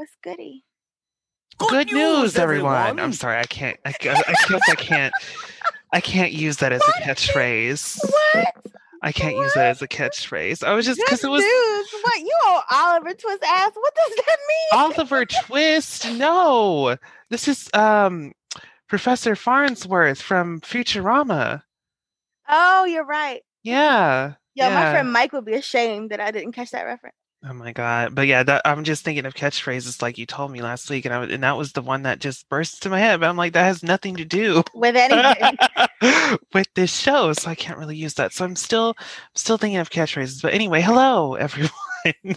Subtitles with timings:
[0.00, 0.64] What's goody?
[1.58, 2.98] Good, news, everyone.
[2.98, 3.78] I'm sorry, I can't.
[3.84, 4.22] I, I guess
[4.70, 5.12] I can't.
[5.92, 8.00] I can't use that as a catchphrase.
[8.02, 8.54] What?
[9.02, 10.64] I can't use that as a catchphrase.
[10.64, 12.02] I was just because it was news.
[12.02, 13.72] What you owe Oliver Twist ass?
[13.74, 14.80] What does that mean?
[14.80, 16.10] Oliver Twist.
[16.12, 16.96] No,
[17.28, 18.32] this is um
[18.88, 21.60] Professor Farnsworth from Futurama.
[22.48, 23.42] Oh, you're right.
[23.62, 24.32] Yeah.
[24.54, 27.16] Yo, my friend Mike would be ashamed that I didn't catch that reference.
[27.42, 28.14] Oh my god!
[28.14, 31.14] But yeah, that, I'm just thinking of catchphrases like you told me last week, and
[31.14, 33.20] I was, and that was the one that just burst to my head.
[33.20, 35.56] But I'm like, that has nothing to do With anything.
[36.52, 38.34] with this show, so I can't really use that.
[38.34, 38.94] So I'm still
[39.34, 40.42] still thinking of catchphrases.
[40.42, 41.70] But anyway, hello everyone.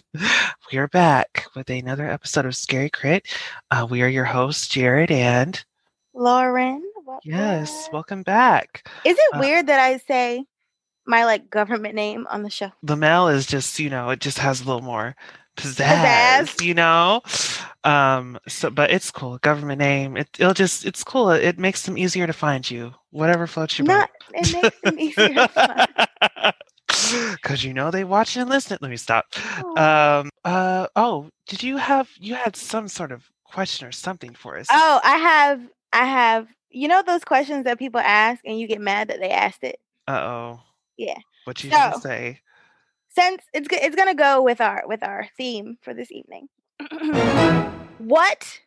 [0.71, 3.27] we are back with another episode of Scary Crit.
[3.71, 5.61] Uh, we are your hosts, Jared and
[6.13, 6.81] Lauren.
[7.25, 8.87] yes, welcome back.
[9.03, 10.45] Is it uh, weird that I say
[11.05, 12.71] my like government name on the show?
[12.83, 15.15] the mail is just you know it just has a little more
[15.57, 16.65] pizzazz, Pizzazz.
[16.65, 17.21] you know
[17.83, 21.97] um so but it's cool government name it, it'll just it's cool it makes them
[21.97, 24.07] easier to find you whatever floats your boat.
[24.33, 25.33] It makes them easier.
[25.33, 26.53] to find.
[27.33, 29.25] because you know they watch and listen let me stop
[29.77, 34.57] um uh oh did you have you had some sort of question or something for
[34.57, 35.61] us Oh, I have.
[35.91, 36.47] I have.
[36.71, 39.79] You know those questions that people ask and you get mad that they asked it.
[40.07, 40.59] uh-oh
[40.97, 41.17] Yeah.
[41.45, 42.39] what you gonna So- say
[43.09, 46.47] Since it's it's gonna go with our with our theme for this evening.
[47.99, 48.59] what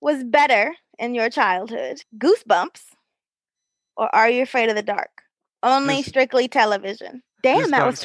[0.00, 2.02] was better in your childhood?
[2.18, 2.82] Goosebumps,
[3.96, 5.10] or Are You Afraid of the Dark?
[5.62, 7.22] Only Goose- strictly television.
[7.42, 8.02] Damn, that was Goosebumps,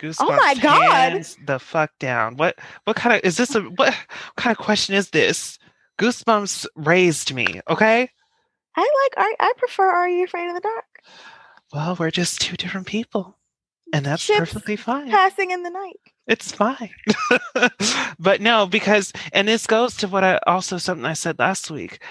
[0.00, 0.20] fast.
[0.20, 1.26] Oh my God.
[1.46, 2.36] the fuck down.
[2.36, 5.58] What what kind of is this a what, what kind of question is this?
[5.98, 8.08] Goosebumps raised me, okay?
[8.76, 9.24] I like.
[9.24, 10.84] Are, I prefer Are You Afraid of the Dark?
[11.72, 13.36] Well, we're just two different people.
[13.92, 15.10] And that's Ships perfectly fine.
[15.10, 15.96] Passing in the night.
[16.26, 16.90] It's fine.
[18.18, 22.02] but no, because and this goes to what I also something I said last week.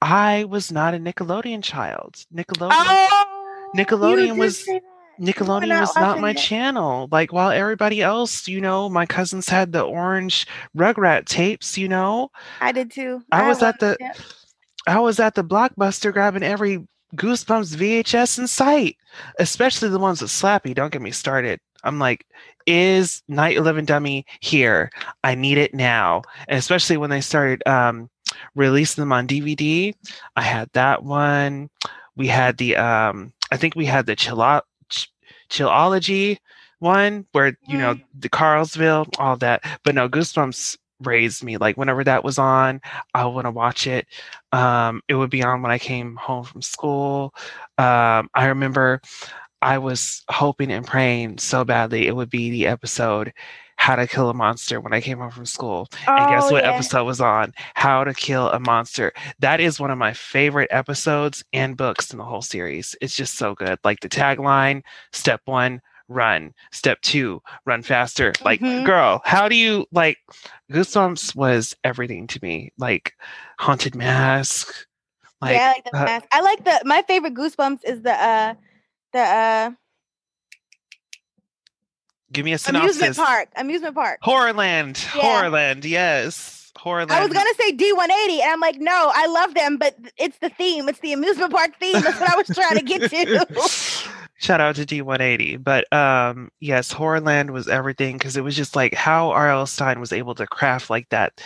[0.00, 2.16] I was not a Nickelodeon child.
[2.34, 4.82] Nickelodeon Oh, Nickelodeon was- say that.
[5.18, 6.36] You were Nickelodeon not was not my it.
[6.38, 7.08] channel.
[7.10, 10.46] Like while everybody else, you know, my cousins had the orange
[10.76, 12.30] Rugrat tapes, you know.
[12.60, 13.22] I did too.
[13.32, 14.12] I had was at the yeah.
[14.86, 18.96] I was at the Blockbuster grabbing every Goosebumps VHS in sight,
[19.38, 20.74] especially the ones with Slappy.
[20.74, 21.60] Don't get me started.
[21.84, 22.26] I'm like,
[22.66, 24.90] is Night 11 Dummy here?
[25.24, 26.22] I need it now.
[26.48, 28.10] And especially when they started um,
[28.54, 29.94] releasing them on DVD,
[30.34, 31.70] I had that one.
[32.16, 35.12] We had the, um, I think we had the Chilo- Ch-
[35.48, 36.38] Chillology
[36.80, 39.62] one where, you know, the Carlsville, all that.
[39.84, 41.56] But no, Goosebumps raised me.
[41.56, 42.80] Like whenever that was on,
[43.14, 44.06] I want to watch it.
[44.52, 47.34] Um, it would be on when I came home from school.
[47.78, 49.00] Um, I remember
[49.62, 53.32] I was hoping and praying so badly it would be the episode
[53.76, 55.88] How to Kill a Monster when I came home from school.
[56.06, 56.70] Oh, and guess Oh, what yeah.
[56.72, 57.52] episode was on?
[57.74, 59.12] How to Kill a Monster.
[59.40, 62.94] That is one of my favorite episodes and books in the whole series.
[63.00, 63.78] It's just so good.
[63.84, 64.82] Like the tagline,
[65.12, 66.52] step one, run.
[66.72, 68.32] Step two, run faster.
[68.44, 68.84] Like, Mhm.
[68.86, 70.18] girl, how do you like
[70.72, 72.72] Goosebumps was everything to me.
[72.78, 73.14] Like
[73.58, 74.72] Haunted Mask.
[75.40, 76.26] Like yeah, I like the uh, mask.
[76.32, 78.54] I like the my favorite Goosebumps is the uh
[79.12, 79.70] the uh
[82.32, 82.96] give me a synopsis.
[82.96, 83.48] amusement park.
[83.56, 84.20] Amusement park.
[84.22, 85.14] Horrorland.
[85.14, 85.22] Yeah.
[85.22, 86.72] Horrorland, yes.
[86.78, 87.10] Horrorland.
[87.10, 90.50] I was gonna say D180, and I'm like, no, I love them, but it's the
[90.50, 90.88] theme.
[90.88, 92.00] It's the amusement park theme.
[92.00, 93.46] That's what I was trying to get to.
[94.38, 95.62] Shout out to D180.
[95.62, 99.66] But um yes, Horrorland was everything because it was just like how R.L.
[99.66, 101.40] Stine was able to craft like that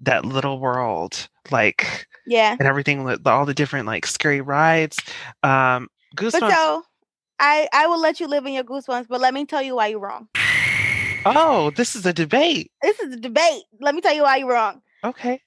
[0.00, 2.56] that little world, like yeah.
[2.58, 4.98] and everything with all the different like scary rides.
[5.42, 6.40] Um Goosebumps.
[6.40, 6.82] But so
[7.40, 9.88] I I will let you live in your goosebumps, but let me tell you why
[9.88, 10.28] you're wrong.
[11.26, 12.70] oh, this is a debate.
[12.82, 13.64] This is a debate.
[13.80, 14.82] Let me tell you why you're wrong.
[15.04, 15.40] Okay.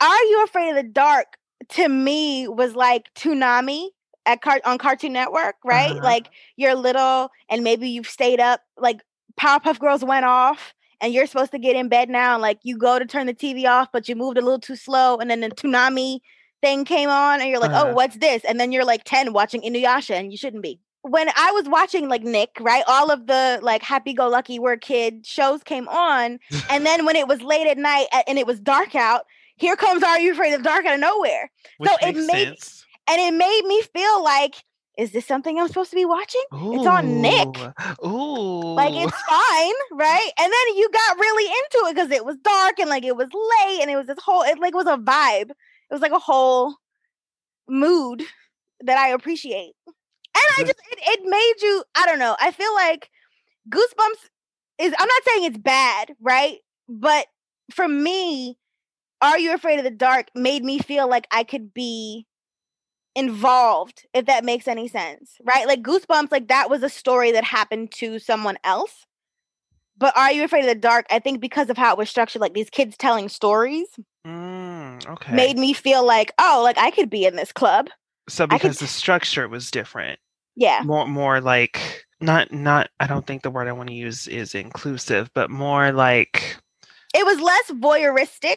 [0.00, 1.38] Are you afraid of the dark?
[1.70, 3.88] To me, was like Toonami
[4.26, 5.92] at car- on Cartoon Network, right?
[5.92, 6.00] Uh-huh.
[6.02, 8.60] Like you're little and maybe you've stayed up.
[8.76, 9.00] Like
[9.40, 12.34] Powerpuff Girls went off, and you're supposed to get in bed now.
[12.34, 14.76] And like you go to turn the TV off, but you moved a little too
[14.76, 16.20] slow, and then the Toonami
[16.62, 17.88] thing came on, and you're like, Uh-huh.
[17.88, 20.80] "Oh, what's this?" And then you're like ten watching Inuyasha, and you shouldn't be.
[21.02, 25.62] When I was watching like Nick, right, all of the like happy-go-lucky we're kid shows
[25.62, 26.40] came on,
[26.70, 29.24] and then when it was late at night and it was dark out,
[29.56, 31.50] here comes Are You Afraid of Dark out of nowhere.
[31.78, 32.85] Which it makes made- sense.
[33.08, 34.64] And it made me feel like,
[34.98, 36.42] is this something I'm supposed to be watching?
[36.52, 37.48] It's on Nick.
[38.04, 38.08] Ooh.
[38.08, 38.74] Ooh.
[38.74, 40.30] Like it's fine, right?
[40.38, 43.28] And then you got really into it because it was dark and like it was
[43.32, 45.50] late and it was this whole it like was a vibe.
[45.50, 46.76] It was like a whole
[47.68, 48.22] mood
[48.80, 49.74] that I appreciate.
[49.86, 51.84] And I just it, it made you.
[51.94, 52.36] I don't know.
[52.40, 53.10] I feel like
[53.68, 54.30] Goosebumps
[54.78, 54.94] is.
[54.98, 56.58] I'm not saying it's bad, right?
[56.88, 57.26] But
[57.70, 58.58] for me,
[59.20, 62.26] Are You Afraid of the Dark made me feel like I could be
[63.16, 65.66] involved, if that makes any sense, right?
[65.66, 69.06] Like Goosebumps, like that was a story that happened to someone else.
[69.98, 71.06] But Are You Afraid of the Dark?
[71.10, 73.88] I think because of how it was structured, like these kids telling stories
[74.26, 75.32] Mm, okay.
[75.34, 77.88] made me feel like, oh, like I could be in this club.
[78.28, 80.18] so because the structure was different.
[80.56, 80.82] Yeah.
[80.84, 84.54] More more like not not I don't think the word I want to use is
[84.54, 86.56] inclusive, but more like
[87.14, 88.56] It was less voyeuristic,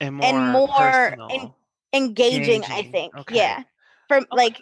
[0.00, 1.56] and more, And more personal.
[1.92, 3.14] Engaging, I think.
[3.18, 3.36] okay.
[3.36, 3.62] Yeah.
[4.08, 4.60] From like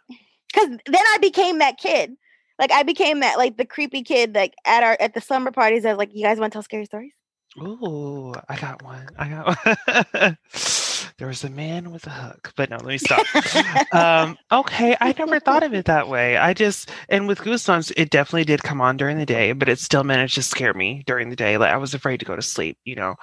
[0.54, 2.16] cuz then I became that kid.
[2.58, 5.82] Like I became that like the creepy kid like at our at the slumber parties
[5.84, 7.12] that was like you guys want to tell scary stories?
[7.58, 9.06] Ooh, I got one.
[9.18, 10.36] I got one.
[11.18, 13.26] there was a man with a hook, but no, let me stop.
[13.92, 16.36] um, okay, I never thought of it that way.
[16.36, 19.78] I just and with Goosebumps, it definitely did come on during the day, but it
[19.80, 21.58] still managed to scare me during the day.
[21.58, 22.78] Like I was afraid to go to sleep.
[22.84, 23.14] You know,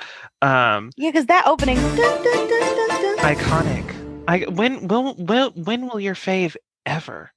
[0.41, 3.17] um, Yeah, cuz that opening dun, dun, dun.
[3.19, 3.84] iconic.
[4.27, 6.55] I when will will when will your fave
[6.85, 7.31] ever?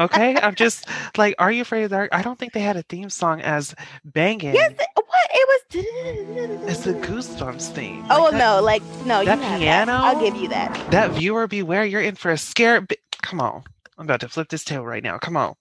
[0.00, 0.86] Okay, I'm just
[1.16, 2.10] like, are you afraid of the dark?
[2.12, 3.74] I don't think they had a theme song as
[4.04, 5.30] banging Yes, what?
[5.30, 8.04] It was It's the Goosebumps theme.
[8.10, 9.92] Oh Like, that- no, like no, that piano?
[9.92, 10.04] That.
[10.04, 10.90] I'll give you that.
[10.90, 12.86] That viewer beware, you're in for a scare.
[13.22, 13.62] Come on.
[13.96, 15.18] I'm about to flip this tail right now.
[15.18, 15.54] Come on.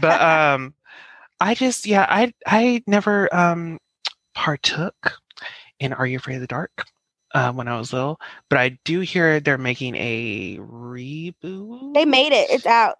[0.00, 0.74] But um
[1.40, 3.78] I just yeah, I I never um
[4.34, 5.14] partook
[5.80, 6.70] in Are You Afraid of the Dark
[7.34, 11.94] uh, when I was little, but I do hear they're making a reboot.
[11.94, 12.48] They made it.
[12.50, 12.96] It's out.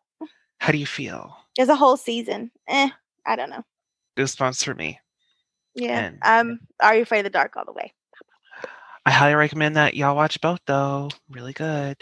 [0.58, 1.36] How do you feel?
[1.56, 2.50] There's a whole season.
[2.68, 2.88] Eh,
[3.26, 3.64] I don't know.
[4.16, 5.00] Goosebumps for me.
[5.74, 5.98] Yeah.
[5.98, 7.92] And- um, Are you afraid of the dark all the way?
[9.06, 11.10] I highly recommend that y'all watch both though.
[11.28, 12.00] Really good.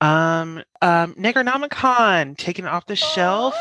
[0.00, 3.54] Um um Necronomicon taking off the shelf.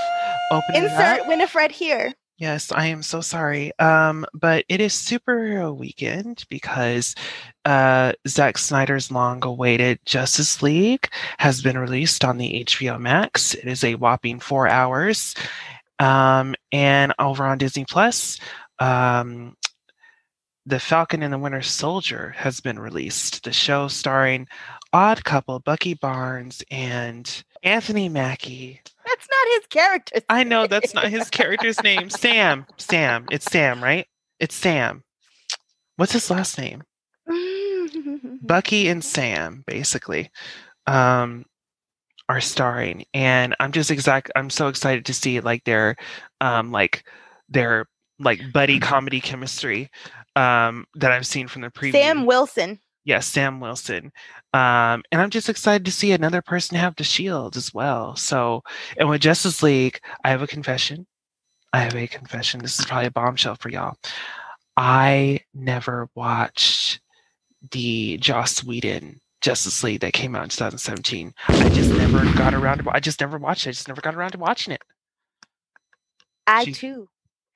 [0.52, 0.64] Up.
[0.74, 2.14] Insert Winifred here.
[2.40, 3.78] Yes, I am so sorry.
[3.80, 7.14] Um, but it is superhero weekend because
[7.66, 13.56] uh, Zack Snyder's long-awaited Justice League has been released on the HBO Max.
[13.56, 15.36] It is a whopping four hours,
[16.00, 18.40] um, and over on Disney Plus,
[18.80, 19.58] um,
[20.66, 23.44] the Falcon and the Winter Soldier has been released.
[23.44, 24.48] The show starring
[24.94, 28.80] Odd Couple, Bucky Barnes, and Anthony Mackie.
[29.20, 30.22] That's not his character.
[30.30, 32.10] I know that's not his character's name.
[32.10, 32.66] Sam.
[32.78, 33.26] Sam.
[33.32, 34.08] It's Sam, right?
[34.40, 35.04] It's Sam.
[35.98, 36.84] What's his last name?
[38.42, 40.32] Bucky and Sam, basically,
[40.88, 41.46] um,
[42.30, 44.32] are starring, and I'm just exact.
[44.36, 45.98] I'm so excited to see like their,
[46.40, 47.04] um, like
[47.50, 47.88] their
[48.20, 49.92] like buddy comedy chemistry,
[50.36, 52.02] um, that I've seen from the previous.
[52.02, 52.80] Sam Wilson.
[53.10, 54.12] Yes, Sam Wilson.
[54.54, 58.16] Um, and I'm just excited to see another person have the shield as well.
[58.16, 58.62] So,
[58.98, 61.08] and with Justice League, I have a confession.
[61.74, 62.60] I have a confession.
[62.60, 63.96] This is probably a bombshell for y'all.
[64.78, 67.02] I never watched
[67.72, 71.34] the Joss Whedon Justice League that came out in 2017.
[71.48, 72.92] I just never got around to.
[72.92, 73.70] I just never watched it.
[73.70, 74.84] I just never got around to watching it.
[76.46, 77.10] I She- too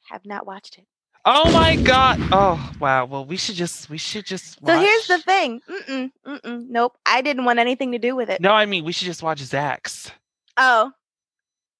[0.09, 0.87] have not watched it.
[1.25, 2.19] Oh my god!
[2.31, 3.05] Oh wow.
[3.05, 3.89] Well, we should just.
[3.89, 4.59] We should just.
[4.65, 5.61] So here's the thing.
[5.69, 6.97] Mm-mm, mm-mm, nope.
[7.05, 8.41] I didn't want anything to do with it.
[8.41, 10.11] No, I mean we should just watch Zack's.
[10.57, 10.91] Oh.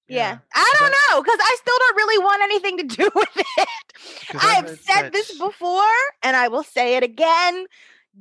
[0.07, 0.38] Yeah.
[0.53, 3.69] I don't know because I still don't really want anything to do with it.
[4.39, 5.81] I have said this before
[6.21, 7.65] and I will say it again.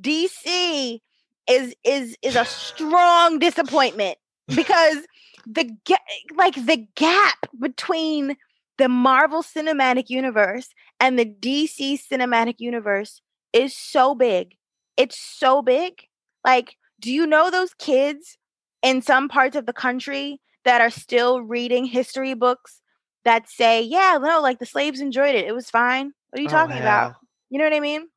[0.01, 0.99] DC
[1.47, 4.97] is is is a strong disappointment because
[5.45, 5.97] the ga-
[6.35, 8.37] like the gap between
[8.77, 14.55] the Marvel Cinematic Universe and the DC Cinematic Universe is so big.
[14.97, 16.07] It's so big.
[16.45, 18.37] Like, do you know those kids
[18.81, 22.81] in some parts of the country that are still reading history books
[23.25, 25.45] that say, yeah, no, like the slaves enjoyed it.
[25.45, 26.13] It was fine.
[26.29, 27.15] What are you Oh, talking about?
[27.49, 28.07] You know what I mean?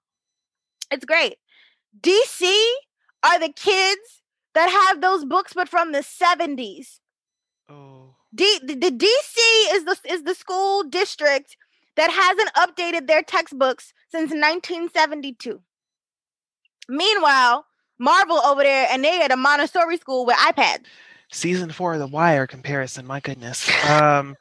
[0.90, 1.36] It's great.
[2.00, 2.42] DC
[3.25, 4.22] are the kids
[4.54, 6.98] that have those books, but from the 70s.
[7.68, 8.05] Oh.
[8.37, 11.57] D- the, the DC is the is the school district
[11.97, 15.61] that hasn't updated their textbooks since 1972.
[16.88, 17.66] Meanwhile,
[17.99, 20.85] Marvel over there and they at a Montessori school with iPads.
[21.33, 23.07] season four of The Wire comparison.
[23.07, 23.69] My goodness.
[23.88, 24.37] Um,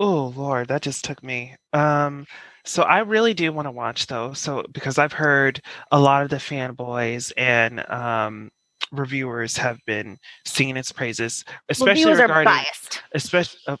[0.00, 1.56] oh Lord, that just took me.
[1.72, 2.26] Um,
[2.64, 4.34] so I really do want to watch though.
[4.34, 5.60] So because I've heard
[5.92, 8.50] a lot of the fanboys and um,
[8.92, 13.02] reviewers have been singing its praises, especially Reviewers are regarding, biased.
[13.14, 13.60] especially.
[13.66, 13.76] Uh,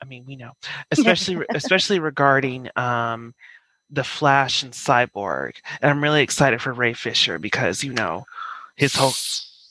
[0.00, 0.52] I mean, we know,
[0.90, 3.34] especially especially regarding um,
[3.90, 8.24] the Flash and Cyborg, and I'm really excited for Ray Fisher because you know
[8.76, 9.12] his whole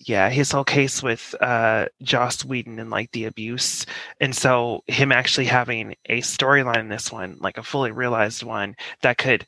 [0.07, 3.85] yeah, his whole case with uh, Joss Whedon and like the abuse,
[4.21, 8.75] and so him actually having a storyline in this one, like a fully realized one
[9.01, 9.45] that could,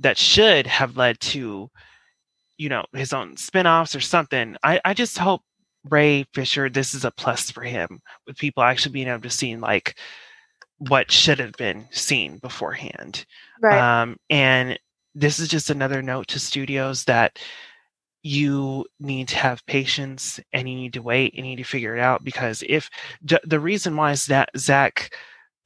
[0.00, 1.70] that should have led to,
[2.62, 4.56] you know, his own spin-offs or something.
[4.62, 5.42] I I just hope
[5.90, 9.56] Ray Fisher, this is a plus for him with people actually being able to see
[9.56, 9.96] like
[10.78, 13.26] what should have been seen beforehand.
[13.60, 14.02] Right.
[14.02, 14.78] Um, and
[15.14, 17.40] this is just another note to studios that
[18.22, 21.96] you need to have patience and you need to wait and you need to figure
[21.96, 22.88] it out because if
[23.44, 25.12] the reason why Zack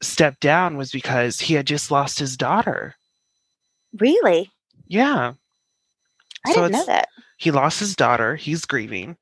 [0.00, 2.94] stepped down was because he had just lost his daughter.
[3.98, 4.50] Really?
[4.86, 5.34] Yeah.
[6.46, 7.08] I so didn't know that.
[7.38, 8.36] He lost his daughter.
[8.36, 9.16] He's grieving.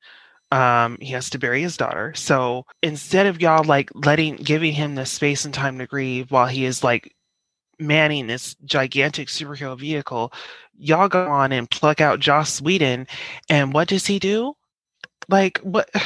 [0.51, 2.13] Um, he has to bury his daughter.
[2.15, 6.47] So instead of y'all like letting giving him the space and time to grieve while
[6.47, 7.13] he is like
[7.79, 10.31] manning this gigantic superhero vehicle,
[10.77, 13.07] y'all go on and pluck out Joss Whedon,
[13.49, 14.55] and what does he do?
[15.29, 15.89] Like what?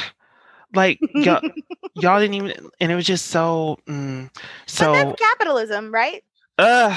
[0.72, 1.40] Like y'all,
[1.96, 3.76] y'all didn't even, and it was just so.
[3.88, 4.30] Mm,
[4.66, 6.22] so but that's capitalism, right?
[6.58, 6.96] Ugh.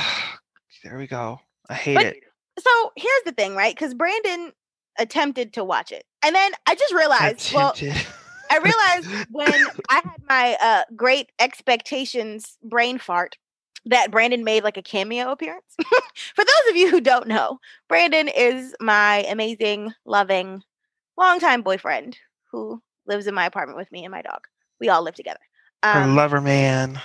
[0.83, 1.39] There we go.
[1.67, 2.23] I hate but, it.
[2.59, 3.75] So here's the thing, right?
[3.75, 4.51] Because Brandon
[4.99, 7.47] attempted to watch it, and then I just realized.
[7.47, 7.87] Attempted.
[7.87, 8.03] Well,
[8.51, 9.51] I realized when
[9.89, 13.37] I had my uh, great expectations brain fart
[13.85, 15.75] that Brandon made like a cameo appearance.
[16.35, 20.63] For those of you who don't know, Brandon is my amazing, loving,
[21.17, 22.17] longtime boyfriend
[22.51, 24.41] who lives in my apartment with me and my dog.
[24.79, 25.39] We all live together.
[25.81, 27.01] Um, lover man.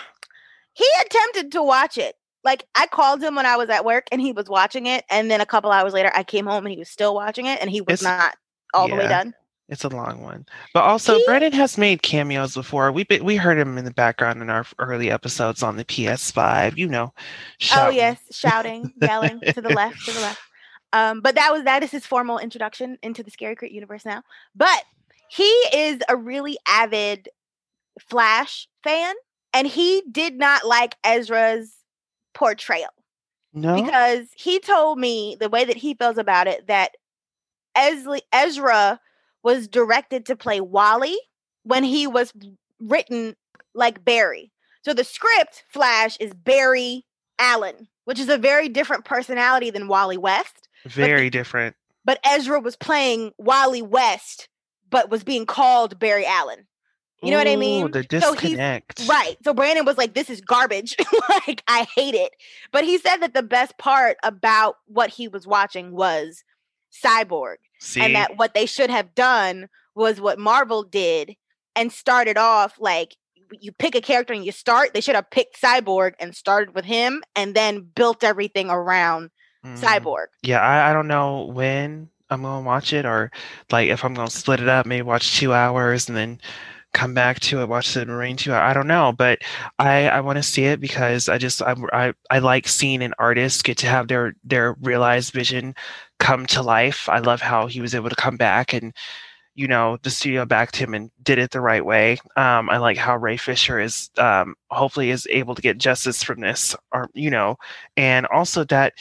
[0.73, 2.15] He attempted to watch it.
[2.49, 5.31] Like I called him when I was at work and he was watching it, and
[5.31, 7.69] then a couple hours later I came home and he was still watching it, and
[7.69, 8.37] he was it's, not
[8.73, 8.95] all yeah.
[8.95, 9.35] the way done.
[9.69, 12.91] It's a long one, but also he, Brandon has made cameos before.
[12.91, 16.79] We we heard him in the background in our early episodes on the PS5.
[16.79, 17.23] You know, oh,
[17.59, 17.87] shouting.
[17.87, 20.41] oh yes, shouting, yelling to the left, to the left.
[20.95, 24.23] Um, but that was that is his formal introduction into the Scary Crit universe now.
[24.57, 24.85] But
[25.29, 27.29] he is a really avid
[28.09, 29.15] Flash fan,
[29.53, 31.78] and he did not like Ezra's
[32.35, 32.91] portrayal.
[33.53, 36.93] No, because he told me the way that he feels about it that
[37.75, 39.01] Ezra
[39.43, 41.17] was directed to play Wally
[41.63, 42.33] when he was
[42.81, 43.35] written
[43.75, 44.53] like Barry.
[44.83, 47.05] So the script Flash is Barry
[47.39, 50.69] Allen, which is a very different personality than Wally West.
[50.87, 51.77] Very but, different.
[52.05, 54.49] But Ezra was playing Wally West,
[54.91, 56.67] but was being called Barry Allen.
[57.23, 57.91] You know Ooh, what I mean?
[57.91, 59.01] The disconnect.
[59.01, 59.37] So right.
[59.45, 60.97] So Brandon was like, this is garbage.
[61.47, 62.33] like, I hate it.
[62.73, 66.45] But he said that the best part about what he was watching was
[67.05, 67.57] Cyborg.
[67.81, 68.01] See?
[68.01, 71.37] And that what they should have done was what Marvel did
[71.75, 73.17] and started off like
[73.61, 76.85] you pick a character and you start, they should have picked Cyborg and started with
[76.85, 79.31] him and then built everything around
[79.65, 79.79] mm.
[79.79, 80.27] Cyborg.
[80.43, 83.31] Yeah, I, I don't know when I'm gonna watch it or
[83.71, 86.41] like if I'm gonna split it up, maybe watch two hours and then
[86.95, 88.55] come back to it, watch the remaining two.
[88.55, 89.41] I don't know, but
[89.79, 93.15] I I want to see it because I just I, I I like seeing an
[93.19, 95.75] artist get to have their their realized vision
[96.19, 97.09] come to life.
[97.09, 98.93] I love how he was able to come back and
[99.55, 102.19] you know the studio backed him and did it the right way.
[102.37, 106.41] Um, I like how Ray Fisher is um, hopefully is able to get justice from
[106.41, 107.57] this, or you know,
[107.97, 108.95] and also that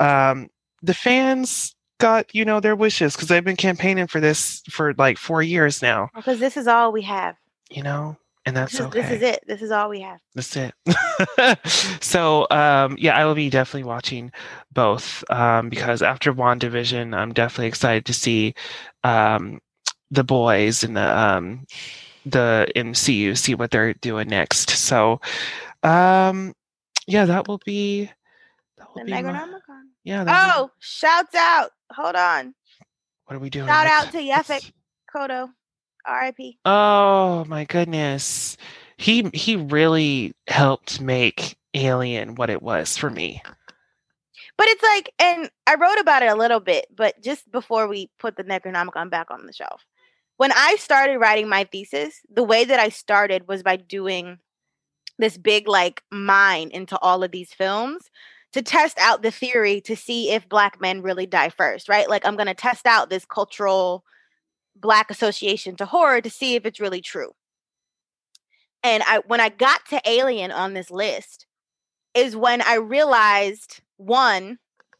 [0.00, 0.48] um,
[0.82, 1.74] the fans
[2.04, 5.80] got you know their wishes because they've been campaigning for this for like four years
[5.80, 6.10] now.
[6.14, 7.34] Because this is all we have.
[7.70, 9.00] You know, and that's okay.
[9.02, 9.44] This is it.
[9.46, 10.20] This is all we have.
[10.34, 10.74] That's it.
[12.02, 14.32] so um, yeah, I will be definitely watching
[14.70, 18.54] both um, because after WandaVision, I'm definitely excited to see
[19.02, 19.60] um,
[20.10, 21.66] the boys and the um,
[22.26, 24.68] the MCU, see what they're doing next.
[24.68, 25.22] So
[25.82, 26.54] um,
[27.06, 28.10] yeah, that will be
[28.76, 29.58] that will the be my,
[30.04, 30.24] yeah.
[30.28, 31.70] Oh, shouts out!
[31.92, 32.54] Hold on.
[33.26, 33.66] What are we doing?
[33.66, 34.72] Shout out to Yaphet
[35.14, 35.50] Kotto.
[36.06, 36.58] R.I.P.
[36.64, 38.56] Oh my goodness.
[38.98, 43.42] He he really helped make Alien what it was for me.
[44.56, 48.10] But it's like, and I wrote about it a little bit, but just before we
[48.20, 49.82] put the Necronomicon back on the shelf,
[50.36, 54.38] when I started writing my thesis, the way that I started was by doing
[55.18, 58.10] this big like mine into all of these films
[58.54, 62.08] to test out the theory to see if black men really die first, right?
[62.08, 64.04] Like I'm going to test out this cultural
[64.76, 67.32] black association to horror to see if it's really true.
[68.84, 71.46] And I when I got to Alien on this list
[72.14, 74.58] is when I realized one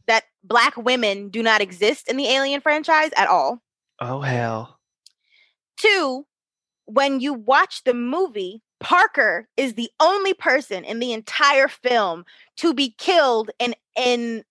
[0.09, 3.63] that black women do not exist in the Alien franchise at all.
[4.01, 4.81] Oh hell.
[5.77, 6.27] Two,
[6.87, 12.25] when you watch the movie, Parker is the only person in the entire film
[12.59, 14.45] to be killed in in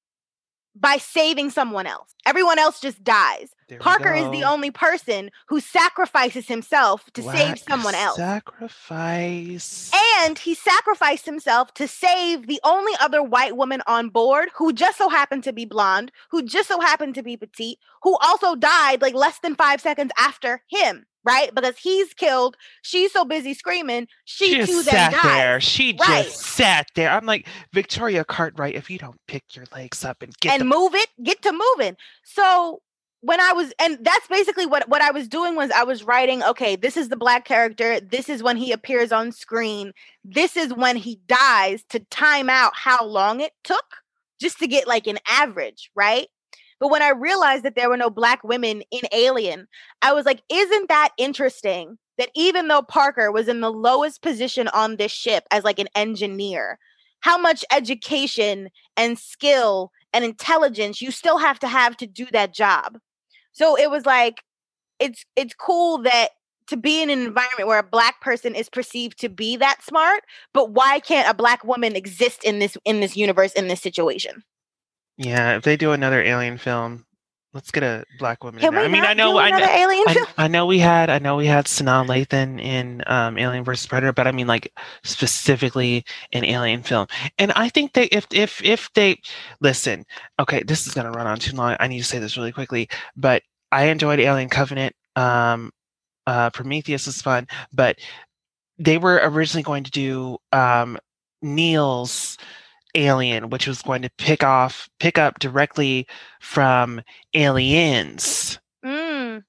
[0.76, 2.16] by saving someone else.
[2.26, 3.54] Everyone else just dies.
[3.68, 8.18] There Parker is the only person who sacrifices himself to Black save someone else.
[8.18, 9.92] Sacrifice.
[10.20, 14.98] And he sacrificed himself to save the only other white woman on board who just
[14.98, 19.02] so happened to be blonde, who just so happened to be petite, who also died
[19.02, 21.54] like less than five seconds after him, right?
[21.54, 22.56] Because he's killed.
[22.82, 25.60] She's so busy screaming, she, she just then sat there.
[25.62, 26.26] She Right.
[26.26, 27.10] just sat there.
[27.10, 28.76] I'm like Victoria Cartwright.
[28.76, 31.96] If you don't pick your legs up and get and move it, get to moving.
[32.24, 32.82] So
[33.24, 36.44] when I was, and that's basically what what I was doing was I was writing,
[36.44, 38.02] okay, this is the black character.
[38.02, 39.94] This is when he appears on screen.
[40.26, 43.86] This is when he dies to time out how long it took
[44.42, 46.28] just to get like an average, right?
[46.82, 49.68] But when I realized that there were no black women in Alien,
[50.02, 51.98] I was like, isn't that interesting?
[52.18, 55.88] That even though Parker was in the lowest position on this ship as like an
[55.96, 56.78] engineer,
[57.22, 62.54] how much education and skill and intelligence you still have to have to do that
[62.54, 63.00] job.
[63.54, 64.44] So it was like
[65.00, 66.30] it's it's cool that
[66.68, 70.24] to be in an environment where a black person is perceived to be that smart,
[70.54, 74.44] but why can't a black woman exist in this in this universe in this situation?
[75.18, 77.06] Yeah, if they do another alien film,
[77.54, 78.60] let's get a black woman.
[78.60, 78.82] Can in there.
[78.82, 80.26] we I mean, I know, I know, alien I.
[80.38, 84.14] I know we had, I know we had Sanaa Lathan in um, Alien vs Predator,
[84.14, 84.72] but I mean, like
[85.04, 87.08] specifically an alien film.
[87.38, 89.20] And I think that if if if they
[89.62, 90.06] listen,
[90.40, 91.78] okay, this is gonna run on too long.
[91.80, 94.96] I need to say this really quickly, but I enjoyed Alien Covenant.
[95.16, 95.72] Um,
[96.26, 98.00] uh, Prometheus is fun, but
[98.78, 100.98] they were originally going to do um,
[101.42, 102.38] Neill's
[102.96, 106.08] Alien, which was going to pick off pick up directly
[106.42, 107.02] from
[107.34, 109.44] Aliens, Mm,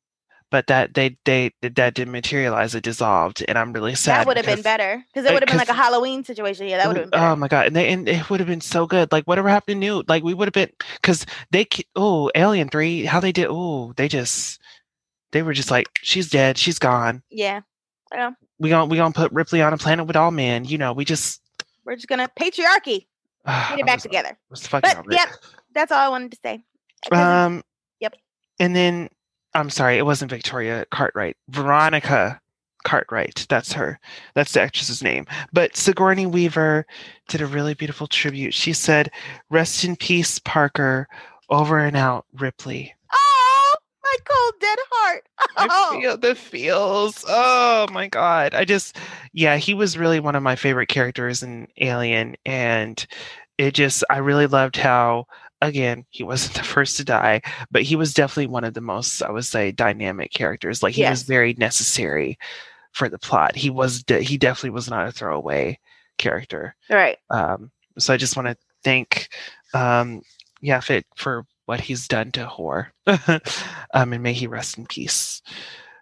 [0.51, 2.75] but that they they that didn't materialize.
[2.75, 4.21] It dissolved, and I'm really sad.
[4.21, 6.69] that would have been better because it would have been like a Halloween situation.
[6.69, 7.33] Yeah, that would have been better.
[7.33, 9.11] Oh my god, and they and it would have been so good.
[9.11, 10.71] Like whatever happened to Newt, like we would have been
[11.03, 14.61] because they oh Alien Three, how they did oh they just
[15.33, 17.23] they were just like she's dead, she's gone.
[17.31, 17.61] yeah,
[18.61, 20.65] We gonna we gonna put Ripley on a planet with all men.
[20.65, 21.41] You know, we just
[21.85, 23.07] we're just gonna patriarchy.
[23.47, 24.39] Get it back together.
[24.51, 25.29] Was fucking But yep,
[25.75, 26.65] that's all I wanted to say.
[27.13, 27.63] Um.
[28.01, 28.15] Yep.
[28.61, 29.09] And then
[29.55, 31.37] I'm sorry, it wasn't Victoria Cartwright.
[31.49, 32.41] Veronica
[32.85, 33.47] Cartwright.
[33.49, 33.99] That's her.
[34.35, 35.27] That's the actress's name.
[35.53, 36.87] But Sigourney Weaver
[37.29, 38.55] did a really beautiful tribute.
[38.55, 39.11] She said,
[39.51, 41.07] "Rest in peace, Parker.
[41.51, 42.94] Over and out, Ripley."
[44.15, 45.29] My cold dead heart.
[45.57, 47.25] I Oh, feel the feels.
[47.27, 48.55] Oh my god.
[48.55, 48.97] I just
[49.33, 53.05] yeah, he was really one of my favorite characters in Alien and
[53.59, 55.27] it just I really loved how
[55.61, 59.23] again, he wasn't the first to die, but he was definitely one of the most
[59.23, 60.83] I would say dynamic characters.
[60.83, 62.39] Like he was very necessary
[62.93, 63.57] for the plot.
[63.57, 65.79] He was de- he definitely was not a throwaway
[66.19, 66.77] character.
[66.91, 67.19] right.
[67.31, 69.29] Um so I just want to thank
[69.73, 70.23] um
[70.63, 72.93] Yaphet for what he's done to Hor.
[73.07, 75.43] um, and may he rest in peace.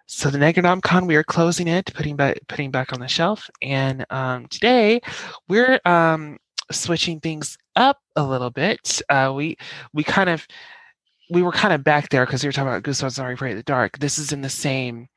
[0.05, 3.49] So the Necronomicon, we are closing it, putting back putting back on the shelf.
[3.61, 5.01] And um, today
[5.47, 6.37] we're um,
[6.71, 9.01] switching things up a little bit.
[9.09, 9.57] Uh, we
[9.93, 10.45] we kind of
[11.29, 13.63] we were kind of back there because we were talking about Goosebumps Afraid of the
[13.63, 13.97] Dark.
[13.99, 15.07] This is in the same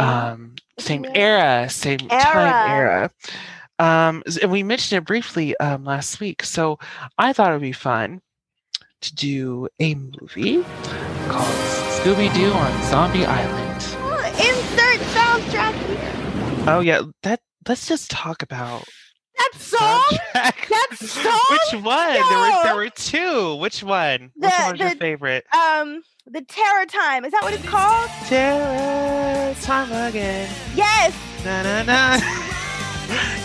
[0.00, 1.10] um, same Yeah.
[1.14, 3.10] era, same time era.
[3.78, 6.42] Um, and we mentioned it briefly um, last week.
[6.42, 6.78] So
[7.18, 8.22] I thought it would be fun
[9.02, 10.62] to do a movie
[11.28, 11.54] called
[12.00, 13.84] Scooby Doo on Zombie Island.
[13.98, 16.64] Oh, insert soundtrack here.
[16.68, 17.40] Oh yeah, that.
[17.68, 18.84] Let's just talk about
[19.36, 20.02] That the song?
[20.34, 20.54] That
[20.94, 21.40] song?
[21.50, 22.12] Which one?
[22.12, 23.56] There were there were two.
[23.56, 24.30] Which one?
[24.36, 25.44] Which The- one was your favorite?
[25.52, 27.24] Um, the Terror Time.
[27.24, 28.08] Is that what it's called?
[28.28, 30.48] Terror time again.
[30.76, 31.12] Yes.
[31.44, 32.16] Na na na.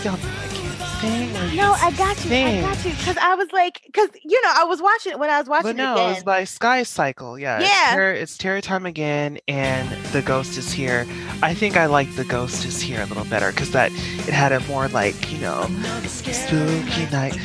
[0.04, 1.34] Y'all know I can't sing.
[1.54, 2.34] No, I got you.
[2.34, 2.90] I got you.
[2.92, 5.70] Because I was like, because you know, I was watching it when I was watching
[5.70, 6.14] But no, it it then.
[6.14, 7.38] was by Skycycle.
[7.40, 7.58] Yeah.
[7.60, 7.90] It's Yeah.
[7.94, 11.06] terror, it's terror time again, and the ghost is here.
[11.42, 14.52] I think I like the ghost is here a little better because that it had
[14.52, 15.66] a more like you know
[16.06, 17.36] spooky night.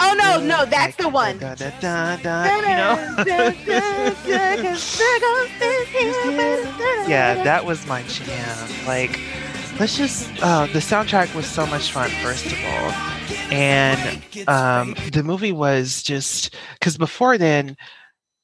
[0.00, 1.38] Oh, no, no, that's the one.
[1.38, 3.24] Da, da, da, da, you know.
[7.08, 8.68] yeah, that was my jam.
[8.86, 9.18] Like,
[9.78, 10.30] let's just.
[10.42, 12.10] Uh, the soundtrack was so much fun.
[12.22, 12.92] First of all,
[13.52, 17.76] and um, the movie was just because before then,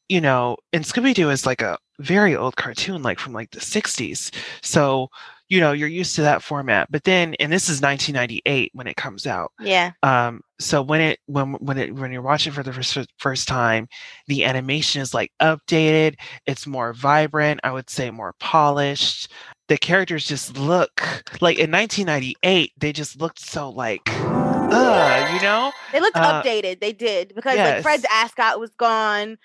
[0.08, 3.60] you know, and Scooby Doo is like a very old cartoon, like from like the
[3.60, 4.34] '60s.
[4.62, 5.08] So
[5.50, 6.90] you know, you're used to that format.
[6.92, 9.50] But then, and this is 1998 when it comes out.
[9.60, 9.90] Yeah.
[10.04, 13.88] Um, so when it when when it when you're watching for the first first time,
[14.28, 16.14] the animation is like updated.
[16.46, 17.60] It's more vibrant.
[17.64, 19.32] I would say more polished.
[19.70, 21.00] The characters just look
[21.40, 22.72] like in 1998.
[22.76, 26.80] They just looked so like uh, you know, They looked Uh, updated.
[26.80, 27.76] They did because yes.
[27.76, 29.38] like Fred's ascot was gone,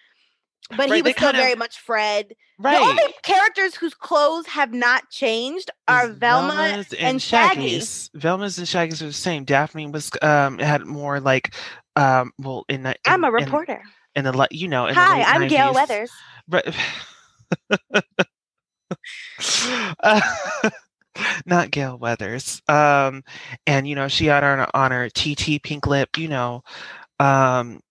[0.76, 2.34] but he Right, they was still kind of- very much Fred.
[2.58, 2.74] right?
[2.76, 7.62] The only characters whose clothes have not changed are Velma Velma's and Shaggy.
[7.62, 8.10] Shaggy's.
[8.16, 9.44] Velma's and Shaggy's are the same.
[9.46, 11.54] Daphne was um had more like
[11.96, 13.84] um well in the I'm a in- in- reporter.
[14.16, 16.10] in the you know in Hi, I'm Gale Weathers.
[16.50, 16.66] Right.
[20.00, 20.22] Uh,
[21.46, 22.62] not Gale Weathers.
[22.68, 23.24] Um,
[23.66, 26.18] and you know, she had on on her TT pink lip.
[26.18, 26.64] You know,
[27.20, 27.82] um,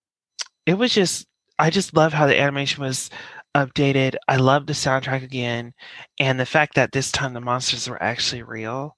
[0.65, 3.09] it was just I just love how the animation was
[3.55, 4.15] updated.
[4.27, 5.73] I love the soundtrack again,
[6.19, 8.97] and the fact that this time the monsters were actually real.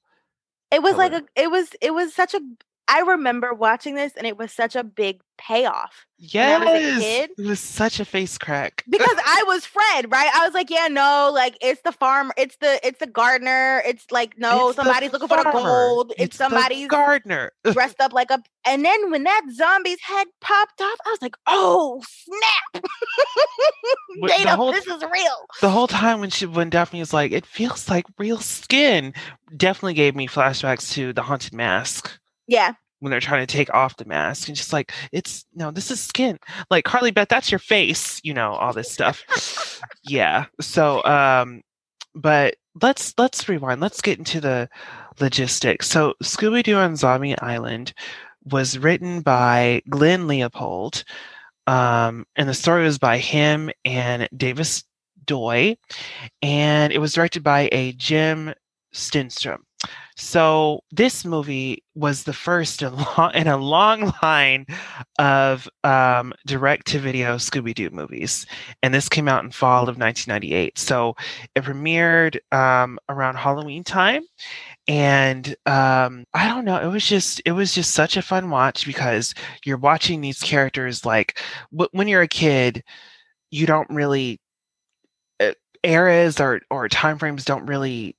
[0.72, 2.42] It was like a it was it was such a
[2.90, 6.06] I remember watching this and it was such a big payoff.
[6.20, 8.84] Yes, I was a kid- it was such a face crack.
[8.90, 10.32] Because I was Fred, right?
[10.34, 14.06] I was like, yeah, no, like it's the farmer, it's the it's the gardener, it's
[14.10, 17.52] like no, It's somebody's looking for the gold, it's, the somebody's gardener.
[17.72, 21.36] dressed up like a and then when that zombie's head popped off, I was like,
[21.46, 22.84] oh snap.
[24.28, 25.46] Data, whole- this is real.
[25.62, 29.14] the whole time when she when Daphne was like, it feels like real skin,
[29.56, 32.18] definitely gave me flashbacks to the haunted mask
[32.48, 32.74] Yeah.
[33.00, 36.00] when they're trying to take off the mask and just like it's no, this is
[36.02, 36.40] skin.
[36.72, 39.82] Like Carly Beth, that's your face, you know, all this stuff.
[40.04, 40.46] yeah.
[40.62, 41.62] So um
[42.16, 43.82] but let's let's rewind.
[43.82, 44.70] Let's get into the
[45.20, 45.88] logistics.
[45.88, 47.94] So Scooby Doo on Zombie Island
[48.46, 51.04] was written by Glenn Leopold.
[51.68, 54.86] Um, and the story was by him and Davis
[55.26, 55.76] Doi,
[56.42, 58.54] and it was directed by a Jim
[58.94, 59.60] Stenstrom.
[60.20, 64.66] So this movie was the first in, lo- in a long line
[65.20, 68.46] of um, direct-to-video Scooby-Doo movies,
[68.82, 70.78] and this came out in fall of 1998.
[70.80, 71.16] So
[71.56, 74.24] it premiered um, around Halloween time,
[74.88, 78.86] and um, I don't know, it was just it was just such a fun watch
[78.86, 79.34] because
[79.66, 81.40] you're watching these characters like
[81.72, 82.84] w- when you're a kid,
[83.52, 84.40] you don't really
[85.40, 85.52] uh,
[85.84, 88.16] eras or or time frames don't really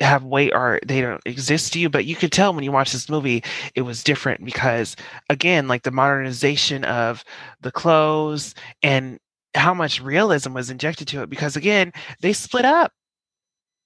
[0.00, 2.92] have weight or they don't exist to you but you could tell when you watch
[2.92, 3.42] this movie
[3.74, 4.94] it was different because
[5.28, 7.24] again like the modernization of
[7.60, 9.18] the clothes and
[9.54, 12.92] how much realism was injected to it because again they split up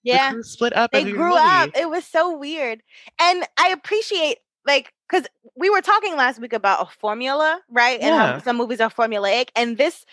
[0.02, 0.30] Yeah.
[0.30, 1.36] crew split up They grew movie.
[1.36, 1.70] up.
[1.74, 2.82] It was so weird.
[3.20, 8.00] And I appreciate like because we were talking last week about a formula, right?
[8.00, 8.34] And Yeah.
[8.34, 9.48] how some movies are formulaic.
[9.56, 10.04] And this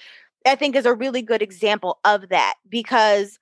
[0.45, 3.39] I think is a really good example of that because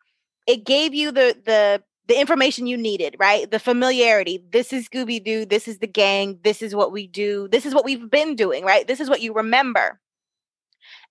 [0.47, 3.49] it gave you the the the information you needed, right?
[3.49, 4.43] The familiarity.
[4.51, 5.45] This is Scooby Doo.
[5.45, 6.39] This is the gang.
[6.43, 7.47] This is what we do.
[7.49, 8.87] This is what we've been doing, right?
[8.87, 9.99] This is what you remember.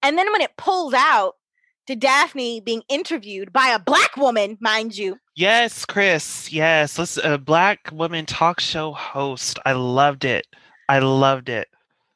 [0.02, 1.34] And then when it pulls out
[1.86, 6.50] to Daphne being interviewed by a black woman, mind you, Yes, Chris.
[6.50, 9.58] Yes, let's a black woman talk show host.
[9.66, 10.46] I loved it.
[10.88, 11.68] I loved it.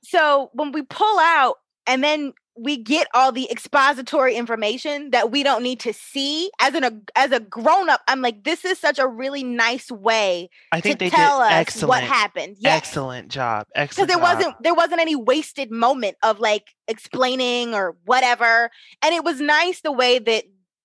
[0.02, 5.42] so when we pull out and then we get all the expository information that we
[5.42, 8.78] don't need to see as an a, as a grown up i'm like this is
[8.78, 12.76] such a really nice way I to they tell did us excellent, what happened yes
[12.76, 13.66] excellent job.
[13.74, 14.08] Excellent.
[14.08, 14.38] because there job.
[14.38, 18.70] wasn't there wasn't any wasted moment of like explaining or whatever
[19.02, 20.44] and it was nice the way that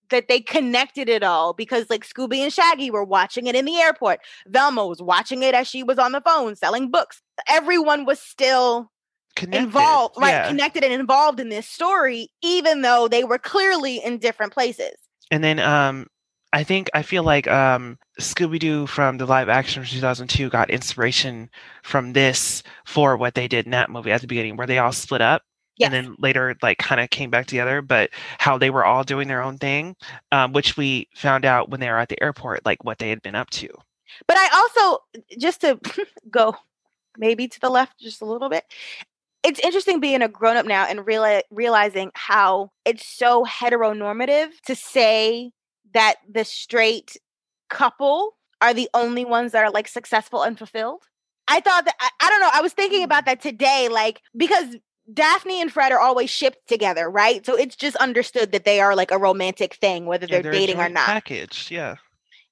[0.10, 3.78] that they connected it all because like Scooby and Shaggy were watching it in the
[3.78, 4.20] airport.
[4.48, 7.22] Velma was watching it as she was on the phone selling books.
[7.50, 8.92] Everyone was still
[9.36, 9.66] Connected.
[9.66, 10.30] involved, right?
[10.30, 10.48] Yeah.
[10.48, 14.94] Connected and involved in this story, even though they were clearly in different places.
[15.32, 16.08] And then um
[16.54, 20.70] I think I feel like um Scooby Doo from the live action from 2002 got
[20.70, 21.50] inspiration
[21.84, 24.94] from this for what they did in that movie at the beginning, where they all
[24.94, 25.42] split up
[25.78, 25.92] Yes.
[25.92, 27.82] and then later like kind of came back together.
[27.82, 29.98] But how they were all doing their own thing,
[30.32, 33.22] um, which we found out when they were at the airport, like what they had
[33.22, 33.68] been up to.
[34.28, 35.04] But I also,
[35.38, 35.78] just to
[36.32, 36.56] go
[37.18, 38.64] maybe to the left just a little bit,
[39.46, 44.76] it's interesting being a grown up now and reali- realizing how it's so heteronormative to
[44.76, 45.52] say
[45.94, 47.16] that the straight
[47.70, 51.04] couple are the only ones that are like successful and fulfilled.
[51.48, 53.28] I thought that, I, I don't know, I was thinking about mm.
[53.28, 54.78] that today, like, because
[55.14, 57.46] Daphne and Fred are always shipped together, right?
[57.46, 60.56] So it's just understood that they are like a romantic thing, whether Yeah, they're, a
[60.56, 61.98] dating or not Package, yeah.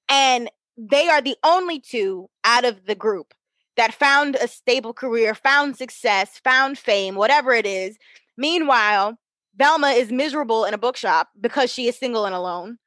[0.09, 3.33] and they are the only two out of the group
[3.77, 7.97] that found a stable career, found success, found fame, whatever it is.
[8.37, 9.17] Meanwhile,
[9.55, 12.77] Velma is miserable in a bookshop because she is single and alone.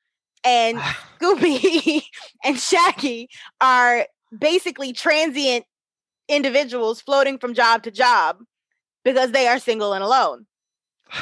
[0.44, 0.78] And
[1.20, 2.02] Scooby
[2.44, 3.28] and Shaggy
[3.60, 5.64] are basically transient
[6.28, 8.38] individuals floating from job to job
[9.04, 10.46] because they are single and alone.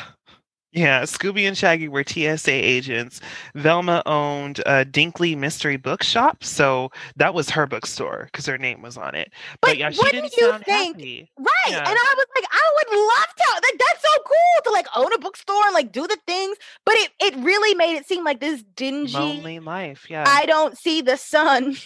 [0.74, 3.20] Yeah, Scooby and Shaggy were TSA agents.
[3.54, 8.96] Velma owned a Dinkley Mystery Bookshop, so that was her bookstore because her name was
[8.96, 9.30] on it.
[9.60, 11.30] But, But yeah, she didn't you sound think- happy.
[11.38, 11.48] Right.
[11.68, 11.78] Yeah.
[11.78, 13.52] And I was like, I would love to.
[13.62, 16.56] Like, that's so cool to like own a bookstore and like do the things.
[16.84, 20.24] But it, it really made it seem like this dingy, Lonely life, yeah.
[20.26, 21.76] I don't see the sun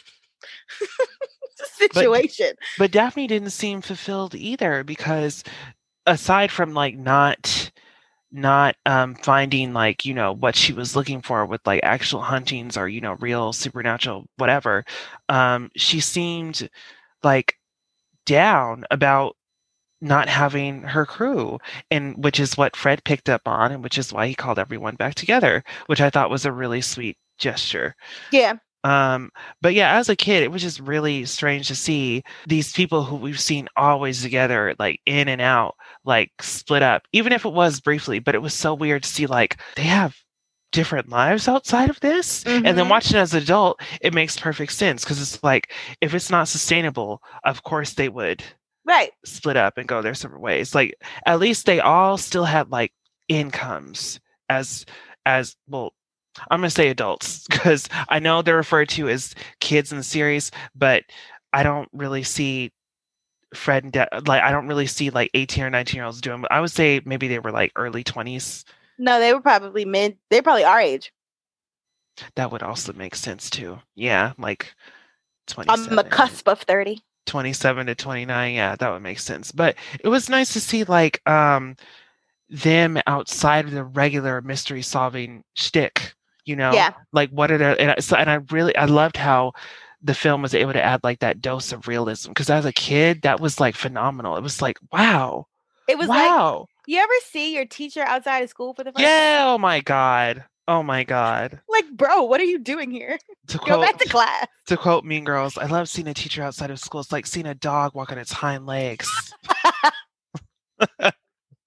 [1.77, 2.53] situation.
[2.79, 5.45] but Daphne didn't seem fulfilled either because
[6.07, 7.71] aside from like not
[8.31, 12.77] not um finding like you know what she was looking for with like actual huntings
[12.77, 14.85] or you know real supernatural whatever
[15.31, 16.69] um she seemed
[17.23, 17.55] like
[18.27, 19.35] down about
[20.01, 21.59] not having her crew
[21.91, 24.95] and which is what Fred picked up on and which is why he called everyone
[24.97, 27.97] back together which I thought was a really sweet gesture
[28.31, 28.55] yeah.
[28.85, 33.05] Um, but yeah, as a kid, it was just really strange to see these people
[33.05, 37.53] who we've seen always together, like in and out, like split up, even if it
[37.53, 38.19] was briefly.
[38.21, 40.17] But it was so weird to see like they have
[40.73, 42.45] different lives outside of this.
[42.65, 42.91] And then Mhm.
[42.91, 47.23] watching as an adult, it makes perfect sense because it's like if it's not sustainable,
[47.45, 48.43] of course they would
[48.85, 49.13] Right.
[49.25, 50.75] split up and go their separate ways.
[50.75, 50.95] Like
[51.27, 52.93] at least they all still had like
[53.29, 54.87] incomes as
[55.27, 55.93] as well.
[56.51, 60.51] I'm gonna say adults because I know they're referred to as kids in the series,
[60.75, 61.05] but
[61.53, 62.73] I don't really see
[63.55, 66.45] Fred and De- like I don't really see like 18 or 19 year olds doing.
[66.51, 68.65] I would say maybe they were like early 20s.
[68.99, 70.19] No, they were probably mid.
[70.31, 71.13] They're probably our age.
[72.35, 73.79] That would also make sense too.
[73.95, 74.75] Yeah, like
[75.47, 75.69] 20.
[75.71, 75.97] On 27.
[75.97, 77.03] the cusp of 30.
[77.27, 81.21] 27 to 29 yeah that would make sense but it was nice to see like
[81.29, 81.77] um
[82.49, 86.15] them outside of the regular mystery solving shtick
[86.49, 86.93] you know Yeah.
[87.13, 89.53] like what are the and I, so, and I really i loved how
[90.03, 93.23] the film was able to add like that dose of realism because as a kid
[93.23, 95.47] that was like phenomenal it was like wow
[95.87, 99.03] It was like, wow you ever see your teacher outside of school for the first
[99.03, 103.19] yeah oh my god oh my god Like, bro, what are you doing here?
[103.49, 104.47] to Go quote back to class.
[104.69, 107.47] to quote mean girls i love seeing a teacher outside of school it's like seeing
[107.47, 109.09] a dog walk on its hind legs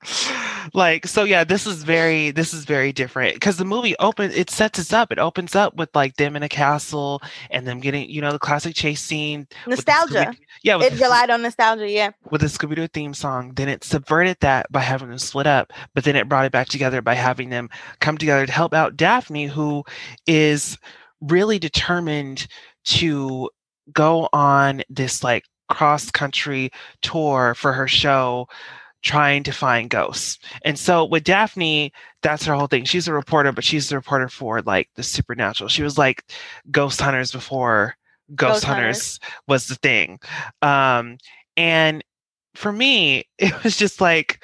[0.73, 4.49] like so yeah this is very this is very different because the movie opens it
[4.49, 8.09] sets us up it opens up with like them in a castle and them getting
[8.09, 10.33] you know the classic chase scene Nostalgia.
[10.63, 12.11] Yeah with It the, relied on nostalgia, yeah.
[12.31, 16.03] with the scooby-doo theme song then it subverted that by having them split up but
[16.03, 19.45] then it brought it back together by having them come together to help out daphne
[19.45, 19.83] who
[20.25, 20.79] is
[21.21, 22.47] really determined
[22.85, 23.49] to
[23.93, 28.47] go on this like cross country tour for her show
[29.01, 30.39] trying to find ghosts.
[30.63, 32.85] And so with Daphne, that's her whole thing.
[32.85, 35.69] She's a reporter, but she's a reporter for like the supernatural.
[35.69, 36.25] She was like
[36.69, 37.95] ghost hunters before
[38.35, 40.19] ghost, Ghost hunters was the thing.
[40.61, 41.17] Um
[41.57, 42.03] and
[42.55, 44.43] for me, it was just like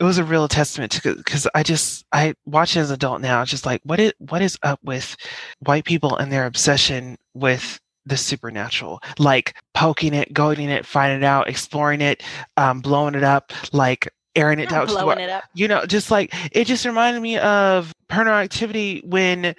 [0.00, 3.20] it was a real testament to because I just I watch it as an adult
[3.20, 3.44] now.
[3.44, 5.16] Just like what is what is up with
[5.60, 11.24] white people and their obsession with the supernatural, like poking it, goading it, finding it
[11.24, 12.22] out, exploring it,
[12.56, 15.44] um, blowing it up, like airing it out blowing it up.
[15.54, 19.54] you know, just like it just reminded me of Paranormal Activity when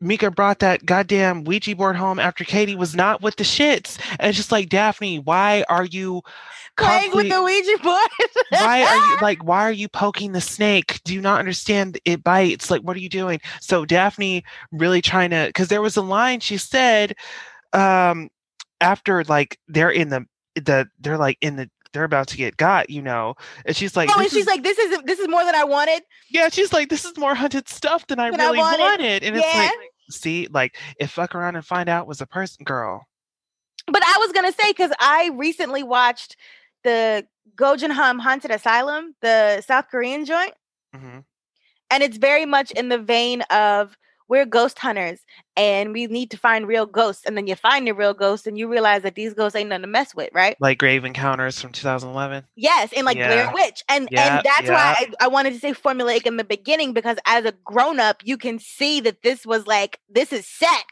[0.00, 3.98] Micah brought that goddamn Ouija board home after Katie was not with the shits.
[4.18, 6.22] And it's just like Daphne, why are you
[6.78, 8.08] Playing with the Ouija board.
[8.48, 11.00] why are you like why are you poking the snake?
[11.04, 12.70] Do you not understand it bites?
[12.70, 13.40] Like what are you doing?
[13.60, 17.14] So Daphne really trying to because there was a line she said
[17.72, 18.28] um
[18.80, 22.88] after like they're in the the they're like in the they're about to get got,
[22.88, 23.34] you know.
[23.66, 25.64] And she's like oh, and she's is- like, this is this is more than I
[25.64, 26.02] wanted.
[26.30, 28.80] yeah, she's like, this is more hunted stuff than I Than I really wanted.
[28.80, 29.24] wanted.
[29.24, 29.70] And it's like,
[30.08, 33.06] see, like, if fuck around and find out was a person, girl.
[33.86, 36.36] But I was gonna say because I recently watched
[36.82, 40.54] the Gonjiam Haunted Asylum, the South Korean joint,
[40.94, 41.18] hmm
[41.90, 43.98] and it's very much in the vein of
[44.32, 45.20] we're ghost hunters
[45.58, 48.56] and we need to find real ghosts, and then you find the real ghosts and
[48.56, 50.56] you realize that these ghosts ain't nothing to mess with, right?
[50.58, 52.44] Like Grave Encounters from 2011.
[52.56, 53.52] Yes, and like Blair Yeah.
[53.52, 54.94] Witch, and Yeah, and that's why.
[54.98, 58.38] I, I wanted to say formulaic in the beginning because as a grown up, you
[58.38, 60.84] can see that this was like this is set.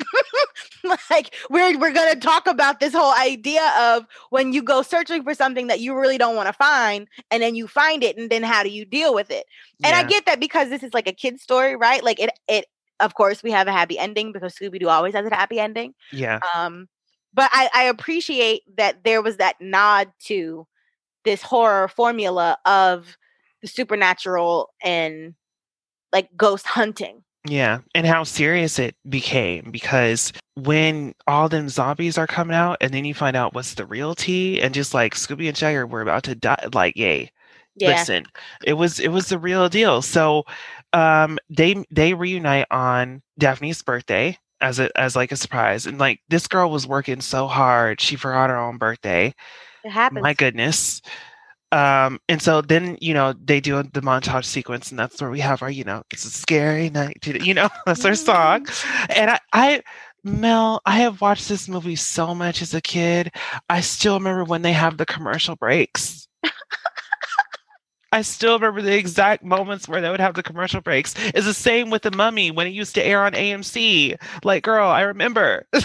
[1.10, 5.32] like we're we're gonna talk about this whole idea of when you go searching for
[5.32, 8.42] something that you really don't want to find, and then you find it, and then
[8.42, 9.46] how do you deal with it?
[9.82, 12.04] And I get that because this is like a kid's story, right?
[12.04, 12.66] Like it it.
[13.00, 15.94] Of course, we have a happy ending because Scooby Doo always has a happy ending.
[16.12, 16.38] yeah.
[16.54, 16.88] Um,
[17.32, 20.66] but I, I appreciate that there was that nod to
[21.24, 23.16] this horror formula of
[23.62, 25.34] the supernatural and
[26.12, 27.22] like ghost hunting.
[27.46, 27.80] Yeah.
[27.94, 33.04] And how serious it became because when all them zombies are coming out and then
[33.04, 36.24] you find out what's the real tea and just like Scooby and Jagger were about
[36.24, 37.30] to die, like, yay.
[37.76, 37.90] Yeah.
[37.90, 38.24] listen
[38.64, 40.44] it was it was the real deal so
[40.92, 46.20] um they they reunite on daphne's birthday as a as like a surprise and like
[46.28, 49.32] this girl was working so hard she forgot her own birthday
[49.84, 50.22] It happens.
[50.22, 51.00] my goodness
[51.72, 55.40] um and so then you know they do the montage sequence and that's where we
[55.40, 58.66] have our you know it's a scary night you know that's our song
[59.14, 59.82] and i i
[60.22, 63.32] Mel, I have watched this movie so much as a kid.
[63.70, 66.28] I still remember when they have the commercial breaks.
[68.12, 71.14] I still remember the exact moments where they would have the commercial breaks.
[71.34, 74.16] It's the same with the mummy when it used to air on AMC.
[74.44, 75.66] Like, girl, I remember.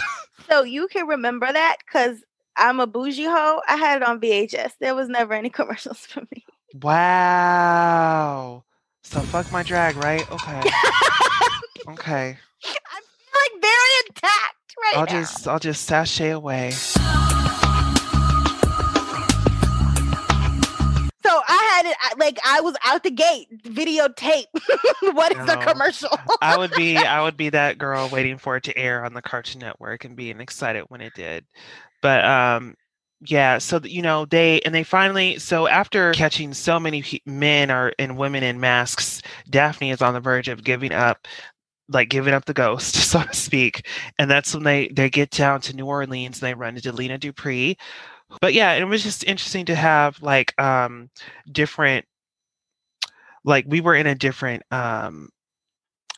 [0.47, 2.19] So you can remember that because
[2.55, 3.61] I'm a bougie hoe.
[3.67, 4.73] I had it on VHS.
[4.79, 6.45] There was never any commercials for me.
[6.83, 8.63] wow.
[9.01, 10.29] So fuck my drag, right?
[10.31, 10.61] Okay.
[11.87, 12.37] Okay.
[12.65, 15.11] I'm feeling very attacked right I'll now.
[15.21, 16.73] just I'll just sashay away.
[22.25, 24.45] Like I was out the gate videotape.
[25.13, 26.09] what is a commercial?
[26.41, 29.21] I would be I would be that girl waiting for it to air on the
[29.21, 31.45] Cartoon Network and being excited when it did.
[32.01, 32.75] But um
[33.21, 37.93] yeah, so you know they and they finally so after catching so many men or
[37.99, 41.27] and women in masks, Daphne is on the verge of giving up
[41.89, 43.87] like giving up the ghost, so to speak.
[44.17, 47.17] And that's when they they get down to New Orleans and they run into Lena
[47.17, 47.77] Dupree.
[48.41, 51.09] But yeah, it was just interesting to have like um
[51.51, 52.05] different
[53.45, 55.29] like we were in a different um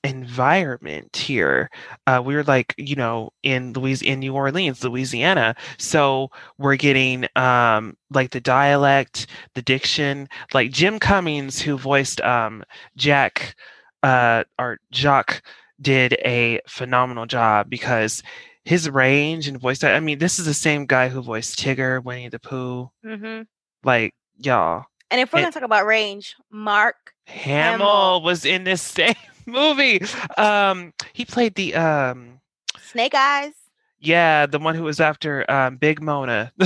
[0.04, 1.70] environment here.
[2.06, 5.56] Uh, we were like, you know, in Louis in New Orleans, Louisiana.
[5.78, 12.64] So we're getting um like the dialect, the diction, like Jim Cummings, who voiced um
[12.96, 13.56] Jack
[14.04, 15.42] uh or Jacques
[15.82, 18.24] did a phenomenal job because
[18.66, 22.30] his range and voice I mean, this is the same guy who voiced Tigger, Winnie
[22.30, 22.90] the Pooh.
[23.04, 23.42] hmm
[23.84, 24.86] Like, y'all.
[25.10, 28.22] And if we're gonna talk about range, Mark, Hamill, Hamill.
[28.24, 29.14] was in this same
[29.46, 30.02] movie.
[30.38, 32.40] Um, he played the um,
[32.82, 33.54] Snake Eyes,
[34.00, 36.52] yeah, the one who was after um, Big Mona,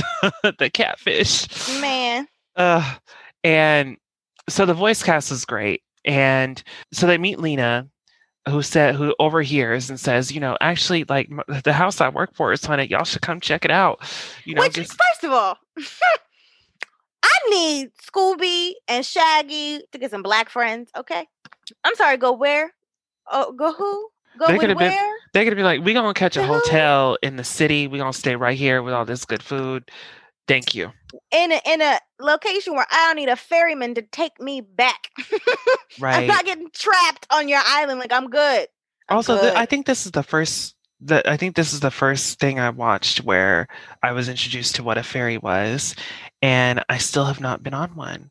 [0.58, 1.80] the catfish.
[1.80, 2.28] man.
[2.56, 2.94] Uh,
[3.42, 3.96] and
[4.48, 7.88] so the voice cast is great, and so they meet Lena,
[8.48, 11.30] who said who overhears and says, you know, actually, like
[11.64, 12.90] the house I work for is haunted.
[12.90, 14.00] Y'all should come check it out.
[14.44, 15.58] You know, Which, just first of all,
[17.50, 20.90] need Scooby and Shaggy to get some black friends.
[20.96, 21.26] Okay,
[21.84, 22.16] I'm sorry.
[22.16, 22.72] Go where?
[23.30, 24.08] Oh, go who?
[24.38, 25.14] Go They with could've been- where?
[25.32, 27.86] they're gonna be like, "We're gonna catch a hotel in the city.
[27.86, 29.90] We're gonna stay right here with all this good food.
[30.48, 30.90] Thank you.
[31.30, 35.10] in a, in a location where I don't need a ferryman to take me back.
[36.00, 36.22] right.
[36.22, 38.00] I'm not getting trapped on your island.
[38.00, 38.66] Like I'm good.
[39.08, 41.90] I'm also the, i think this is the first the, i think this is the
[41.90, 43.66] first thing i watched where
[44.02, 45.94] i was introduced to what a fairy was
[46.40, 48.30] and i still have not been on one.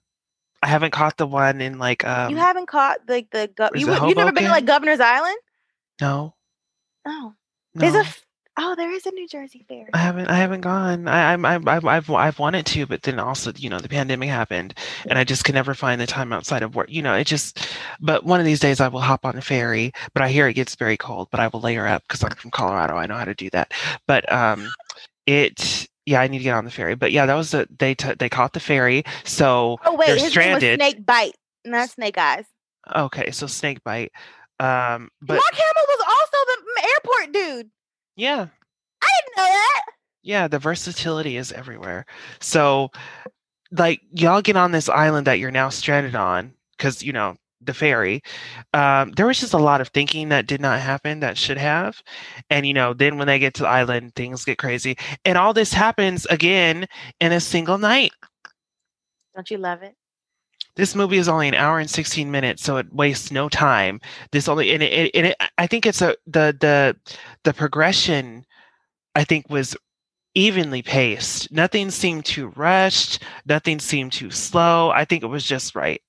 [0.63, 3.91] I haven't caught the one in like um you haven't caught like the is you
[4.07, 5.37] you never been to like Governor's Island?
[5.99, 6.35] no.
[7.05, 7.33] Oh,
[7.73, 8.25] no there's a f-
[8.57, 9.87] oh there is a New Jersey fair.
[9.93, 10.27] I haven't.
[10.27, 11.07] I haven't gone.
[11.07, 11.45] I, I'm.
[11.45, 12.09] I've, I've.
[12.09, 12.39] I've.
[12.39, 14.73] Wanted to, but then also, you know, the pandemic happened,
[15.07, 16.89] and I just could never find the time outside of work.
[16.89, 17.67] You know, it just.
[17.99, 19.91] But one of these days, I will hop on a ferry.
[20.13, 21.29] But I hear it gets very cold.
[21.31, 22.95] But I will layer up because I'm from Colorado.
[22.95, 23.73] I know how to do that.
[24.07, 24.67] But um,
[25.25, 25.87] it.
[26.05, 26.95] Yeah, I need to get on the ferry.
[26.95, 27.93] But yeah, that was the they.
[27.95, 29.03] T- they caught the ferry.
[29.23, 30.79] So Oh wait, they're his name stranded.
[30.79, 32.45] Snake Bite, not Snake Eyes.
[32.95, 34.11] okay, so snake bite.
[34.59, 36.37] Um, but Mark Hamill was also
[36.75, 37.71] the airport dude.
[38.15, 38.47] Yeah,
[39.01, 39.81] I didn't know that.
[40.23, 42.05] Yeah, the versatility is everywhere.
[42.39, 42.91] So,
[43.71, 47.73] like, y'all get on this island that you're now stranded on because, you know, the
[47.73, 48.21] ferry.
[48.73, 52.01] Um, there was just a lot of thinking that did not happen that should have.
[52.49, 54.97] And, you know, then when they get to the island, things get crazy.
[55.25, 56.87] And all this happens again
[57.19, 58.11] in a single night.
[59.35, 59.95] Don't you love it?
[60.75, 63.99] This movie is only an hour and 16 minutes, so it wastes no time.
[64.31, 66.95] This only, and it, and it I think it's a, the, the,
[67.43, 68.45] the progression,
[69.15, 69.75] I think was
[70.33, 71.51] evenly paced.
[71.51, 73.23] Nothing seemed too rushed.
[73.45, 74.89] Nothing seemed too slow.
[74.91, 76.01] I think it was just right.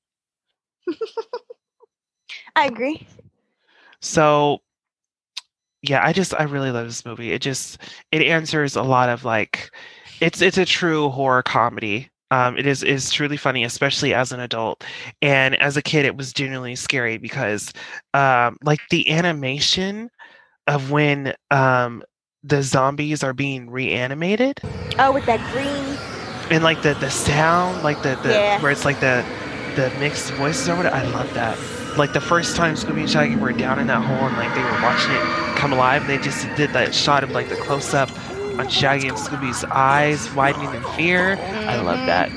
[2.56, 3.06] I agree.
[4.00, 4.60] So,
[5.82, 7.32] yeah, I just I really love this movie.
[7.32, 7.78] It just
[8.10, 9.70] it answers a lot of like,
[10.20, 12.08] it's it's a true horror comedy.
[12.32, 14.84] Um, it is is truly funny, especially as an adult,
[15.22, 17.72] and as a kid, it was genuinely scary because,
[18.14, 20.10] um, like the animation
[20.66, 22.02] of when um
[22.44, 24.60] the zombies are being reanimated
[24.98, 25.98] Oh, with that green.
[26.50, 28.60] and like the the sound like the, the Yeah.
[28.60, 29.24] where it's like the
[29.76, 31.58] the mixed voices or whatever i love that
[31.96, 34.62] like the first time scooby and shaggy were down in that hole and like they
[34.62, 35.22] were watching it
[35.56, 38.10] come alive they just did that shot of like the close-up
[38.59, 41.38] on shaggy and scooby's eyes widening in fear.
[41.66, 42.07] I love Mhm.
[42.07, 42.32] that.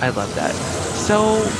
[0.00, 0.56] I love that.
[0.92, 1.54] So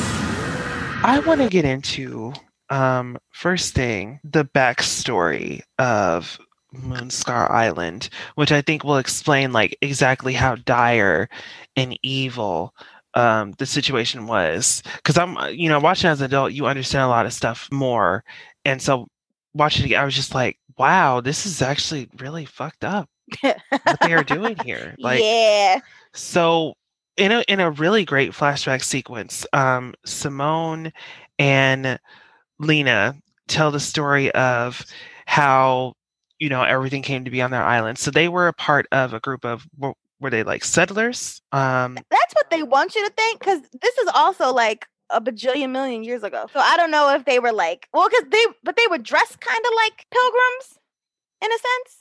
[1.03, 2.33] I want to get into
[2.71, 6.39] um first thing the backstory of
[6.75, 11.29] Moonscar Island, which I think will explain like exactly how dire
[11.77, 12.75] and evil
[13.15, 14.83] um the situation was.
[14.97, 18.25] Because I'm you know watching as an adult, you understand a lot of stuff more,
[18.65, 19.07] and so
[19.55, 23.09] watching it, I was just like, wow, this is actually really fucked up
[23.41, 24.95] what they are doing here.
[24.99, 25.81] Like, yeah.
[26.13, 26.75] so
[27.17, 30.93] in a in a really great flashback sequence, um, Simone
[31.39, 31.99] and
[32.59, 33.17] Lena
[33.49, 34.85] tell the story of
[35.27, 35.95] how
[36.39, 37.99] you know everything came to be on their island.
[37.99, 39.95] So they were a part of a group of were,
[40.31, 41.41] they like settlers?
[41.53, 45.71] Um, That's what they want you to think because this is also like a bajillion
[45.71, 46.47] million years ago.
[46.53, 49.41] So I don't know if they were like, well, because they, but they were dressed
[49.41, 50.79] kind of like pilgrims
[51.43, 51.98] in a sense.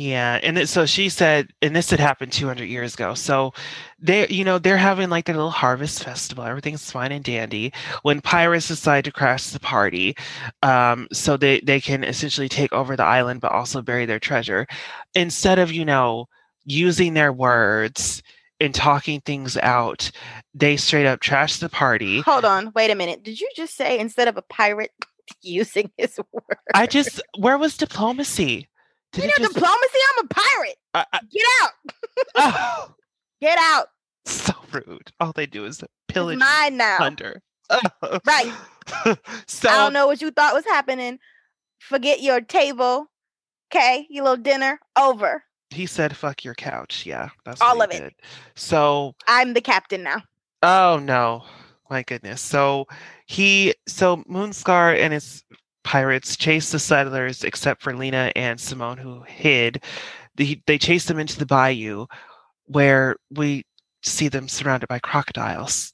[0.00, 3.12] Yeah, and it, so she said, and this had happened 200 years ago.
[3.12, 3.52] So
[3.98, 6.42] they, you know, they're having like their little harvest festival.
[6.42, 7.74] Everything's fine and dandy.
[8.00, 10.16] When pirates decide to crash the party,
[10.62, 14.66] um, so they they can essentially take over the island, but also bury their treasure.
[15.14, 16.28] Instead of you know
[16.64, 18.22] using their words
[18.58, 20.10] and talking things out,
[20.54, 22.22] they straight up trash the party.
[22.22, 23.22] Hold on, wait a minute.
[23.22, 24.92] Did you just say instead of a pirate
[25.42, 26.56] using his word?
[26.72, 28.66] I just, where was diplomacy?
[29.14, 29.54] You know just?
[29.54, 29.98] diplomacy.
[30.18, 30.76] I'm a pirate.
[30.94, 31.70] I- I- Get out.
[32.36, 32.94] oh,
[33.40, 33.86] Get out.
[34.26, 35.10] so rude.
[35.20, 36.96] All they do is It's pillage, mine now.
[36.98, 37.42] plunder.
[37.70, 38.18] Oh.
[38.26, 38.52] Right.
[39.46, 41.18] so I don't know what you thought was happening.
[41.78, 43.06] Forget your table.
[43.72, 45.44] Okay, your little dinner over.
[45.70, 48.00] he said, "Fuck your couch." Yeah, that's All of it.
[48.00, 48.12] did.
[48.56, 50.22] So, I'm the captain now.
[50.62, 51.44] oh no,
[51.88, 52.40] my goodness.
[52.40, 52.86] So
[53.26, 55.44] he, so Moonscar and his
[55.84, 59.82] pirates chased the settlers, except for Lena and Simone, who hid.
[60.36, 62.06] They, they chased them into the bayou,
[62.66, 63.64] where we
[64.02, 65.92] see them surrounded by crocodiles,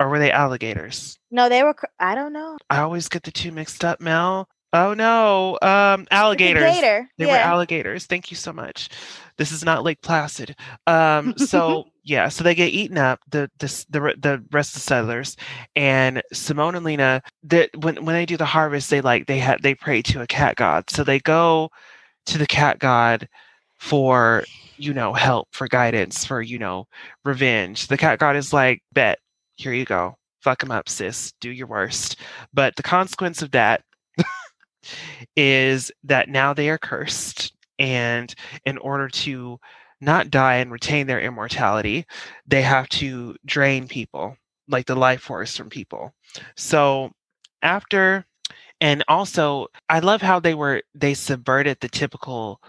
[0.00, 1.18] or were they alligators?
[1.30, 1.74] No, they were.
[1.74, 2.56] cr- I don't know.
[2.70, 4.48] I always get the two mixed up, Mel.
[4.72, 6.62] Oh no, um, alligators.
[6.62, 7.08] gator.
[7.16, 8.06] They were alligators.
[8.06, 8.90] Thank you so much.
[9.38, 10.54] This is not Lake Placid.
[10.86, 13.20] Um, so yeah, so they get eaten up.
[13.30, 15.36] The the the the rest of the settlers
[15.74, 17.22] and Simone and Lena.
[17.44, 20.26] That when when they do the harvest, they like they had they pray to a
[20.26, 20.90] cat god.
[20.90, 21.70] So they go
[22.26, 23.26] to the cat god
[23.78, 24.44] for
[24.76, 26.86] you know help, for guidance, for you know
[27.24, 27.86] revenge.
[27.86, 29.18] The cat god is like, bet
[29.56, 31.32] here you go, fuck him up, sis.
[31.40, 32.16] Do your worst.
[32.52, 33.82] But the consequence of that
[35.36, 38.34] is that now they are cursed and
[38.64, 39.58] in order to
[40.00, 42.06] not die and retain their immortality
[42.46, 44.36] they have to drain people
[44.68, 46.12] like the life force from people.
[46.56, 47.10] So
[47.62, 48.24] after
[48.80, 52.60] and also i love how they were they subverted the typical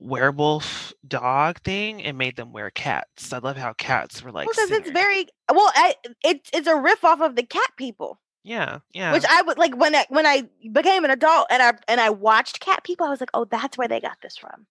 [0.00, 3.32] werewolf dog thing and made them wear cats.
[3.32, 5.70] I love how cats were like because it's very well.
[5.74, 5.94] I,
[6.24, 9.76] it's it's a riff off of the cat people, yeah yeah which I would like
[9.76, 13.06] when I when I became an adult and I and I watched cat people.
[13.06, 14.66] I was like, oh, that's where they got this from.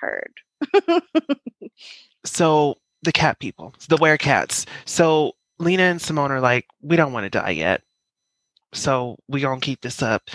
[0.00, 0.32] Heard.
[2.24, 4.66] so the cat people, the werecats.
[4.84, 7.82] So Lena and Simone are like, we don't want to die yet.
[8.72, 10.30] So we gonna keep this up.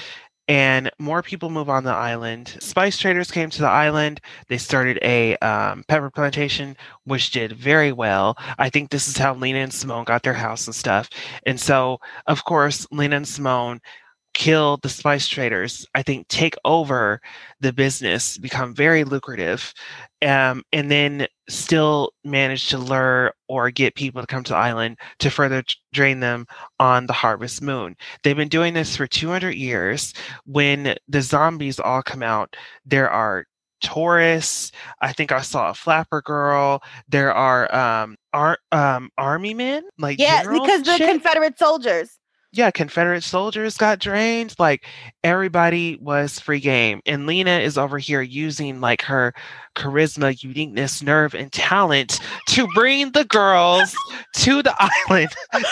[0.49, 2.57] And more people move on the island.
[2.59, 4.19] Spice traders came to the island.
[4.49, 6.75] They started a um, pepper plantation,
[7.05, 8.37] which did very well.
[8.57, 11.09] I think this is how Lena and Simone got their house and stuff.
[11.45, 13.79] And so, of course, Lena and Simone
[14.33, 15.85] kill the spice traders.
[15.95, 17.21] I think take over
[17.59, 19.73] the business, become very lucrative,
[20.25, 24.97] um, and then still manage to lure or get people to come to the island
[25.19, 26.45] to further drain them
[26.79, 27.95] on the harvest moon.
[28.23, 30.13] They've been doing this for 200 years.
[30.45, 32.55] When the zombies all come out,
[32.85, 33.45] there are
[33.81, 34.71] tourists.
[35.01, 36.81] I think I saw a flapper girl.
[37.09, 42.17] There are um, ar- um, army men, like Yeah, because the shit Confederate soldiers.
[42.53, 44.53] Yeah, Confederate soldiers got drained.
[44.59, 44.85] Like
[45.23, 47.01] everybody was free game.
[47.05, 49.33] And Lena is over here using like her
[49.75, 53.95] charisma, uniqueness, nerve, and talent to bring the girls
[54.35, 54.75] to the
[55.09, 55.29] island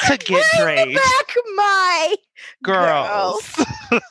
[0.07, 0.95] to get Bring drained.
[0.95, 2.15] back my
[2.63, 3.63] Girls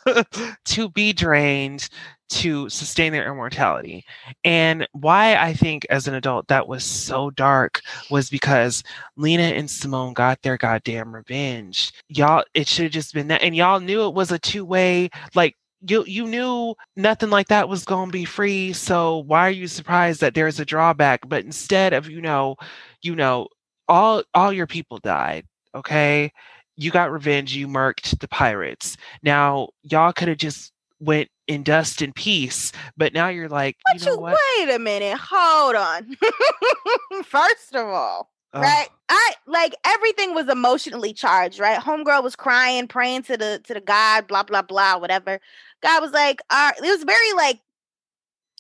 [0.67, 1.89] to be drained
[2.31, 4.05] to sustain their immortality.
[4.45, 8.83] And why I think as an adult that was so dark was because
[9.17, 11.93] Lena and Simone got their goddamn revenge.
[12.09, 13.43] Y'all, it should have just been that.
[13.43, 15.57] And y'all knew it was a two way, like,
[15.89, 18.73] you, you knew nothing like that was going to be free.
[18.75, 21.27] So why are you surprised that there's a drawback?
[21.27, 22.57] But instead of, you know,
[23.03, 23.49] you know,
[23.89, 25.47] all all your people died.
[25.75, 26.33] Okay.
[26.77, 27.55] You got revenge.
[27.55, 28.97] You murked the pirates.
[29.23, 33.99] Now y'all could have just went in dust and peace, but now you're like, you
[34.07, 34.39] know you what?
[34.59, 35.19] wait a minute.
[35.21, 36.17] Hold on.
[37.25, 38.63] First of all, Ugh.
[38.63, 38.87] right?
[39.09, 41.81] I like everything was emotionally charged, right?
[41.81, 45.41] Homegirl was crying, praying to the to the God, blah blah blah, whatever.
[45.83, 47.59] God was like, uh, it was very like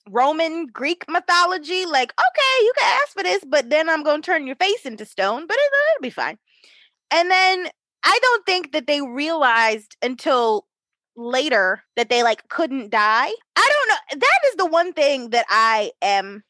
[0.09, 1.87] Roman Greek mythology.
[1.87, 5.05] Like, okay, you can ask for this, but then I'm gonna turn your face into
[5.05, 6.39] stone, but it, it'll be fine.
[7.13, 7.69] And then
[8.03, 10.67] I don't think that they realized until
[11.21, 13.31] later that they like couldn't die.
[13.57, 14.21] I don't know.
[14.21, 16.43] That is the one thing that I am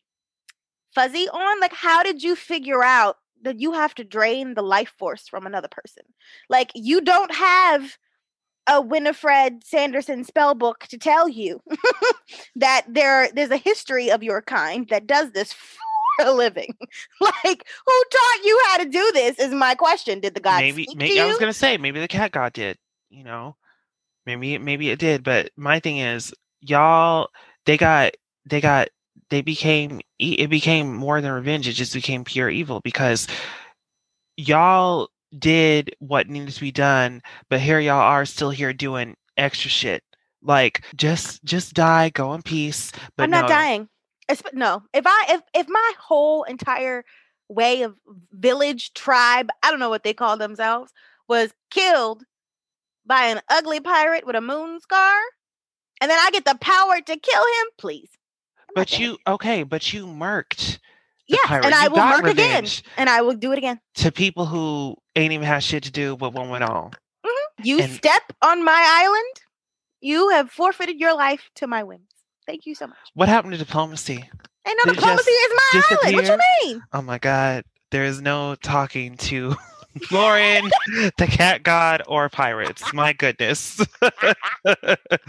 [0.95, 1.61] fuzzy on.
[1.61, 5.47] Like, how did you figure out that you have to drain the life force from
[5.47, 6.05] another person?
[6.49, 7.97] Like, you don't have
[8.67, 11.61] a Winifred Sanderson spell book to tell you
[12.57, 16.75] that there there's a history of your kind that does this for a living.
[17.21, 19.39] like, who taught you how to do this?
[19.39, 20.21] Is my question.
[20.21, 23.25] Did the god maybe maybe I was gonna say maybe the cat god did, you
[23.25, 23.57] know.
[24.27, 27.29] Maybe maybe it did, but my thing is y'all
[27.67, 28.13] they got
[28.47, 28.89] they got
[29.31, 33.27] they became it became more than revenge, it just became pure evil because
[34.37, 35.09] y'all
[35.39, 40.03] did what needed to be done, but here y'all are still here doing extra shit.
[40.43, 42.93] Like just just die, go in peace.
[43.17, 43.89] But I'm not no, dying.
[44.29, 47.05] Esp- No, if I if if my whole entire
[47.49, 47.97] way of
[48.33, 50.93] village tribe, I don't know what they call themselves,
[51.29, 52.25] was killed
[53.11, 55.19] by an ugly pirate with a moon scar,
[56.01, 58.09] and then I get the power to kill him, please.
[58.69, 60.79] I'm But you okay, but you murked
[61.27, 61.65] yes, pirate.
[61.67, 63.81] and I You will got murk again, and I will do it again.
[63.97, 66.93] to people who ain't even had shit to do but one went on.
[67.27, 67.65] Mm-hmm.
[67.65, 69.35] You And- step on my island,
[70.01, 72.05] you have forfeited your life to my whims.
[72.47, 72.97] Thank you so much.
[73.15, 74.15] What happened to diplomacy?
[74.69, 75.99] Ain't no diplomacy is my island.
[76.03, 76.39] What you disappear?
[76.65, 76.83] mean?
[76.93, 79.57] Oh my god, there is no talking to
[80.11, 80.71] Lauren,
[81.19, 82.93] the cat god, or pirates.
[82.93, 83.81] My goodness.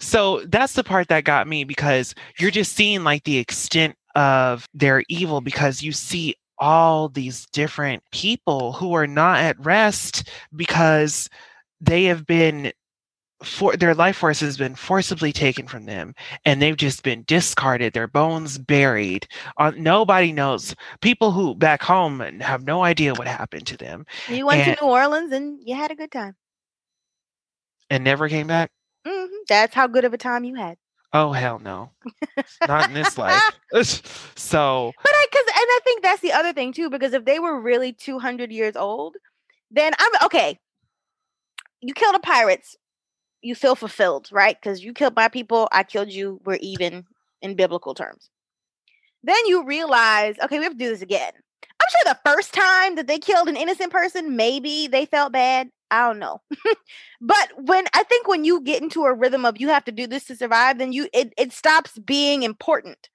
[0.00, 4.68] so that's the part that got me because you're just seeing like the extent of
[4.74, 11.28] their evil because you see all these different people who are not at rest because
[11.80, 12.72] they have been
[13.44, 16.14] for their life force has been forcibly taken from them
[16.44, 19.28] and they've just been discarded their bones buried.
[19.58, 20.74] Uh, nobody knows.
[21.00, 24.84] People who back home have no idea what happened to them You went And- to
[24.84, 26.34] New Orleans and you had a good time.
[27.90, 28.70] and never came back?
[29.06, 30.76] Hmm That's how good of a time you had.
[31.12, 31.90] oh hell no.
[32.66, 33.40] Not in this life.
[34.36, 37.38] So But I, cause, and I think that's the other thing too, because if they
[37.38, 39.16] were really 200 years old,
[39.70, 40.58] then I'm okay.
[41.80, 42.76] You kill the pirates,
[43.44, 44.56] you feel fulfilled, right?
[44.60, 47.04] Because you killed my people, I killed you, we're even
[47.42, 48.30] in biblical terms.
[49.22, 51.32] Then you realize, okay, we have to do this again.
[51.80, 55.68] I'm sure the first time that they killed an innocent person, maybe they felt bad.
[55.90, 56.40] I don't know.
[57.20, 60.06] but when I think when you get into a rhythm of you have to do
[60.06, 63.08] this to survive, then you it, it stops being important.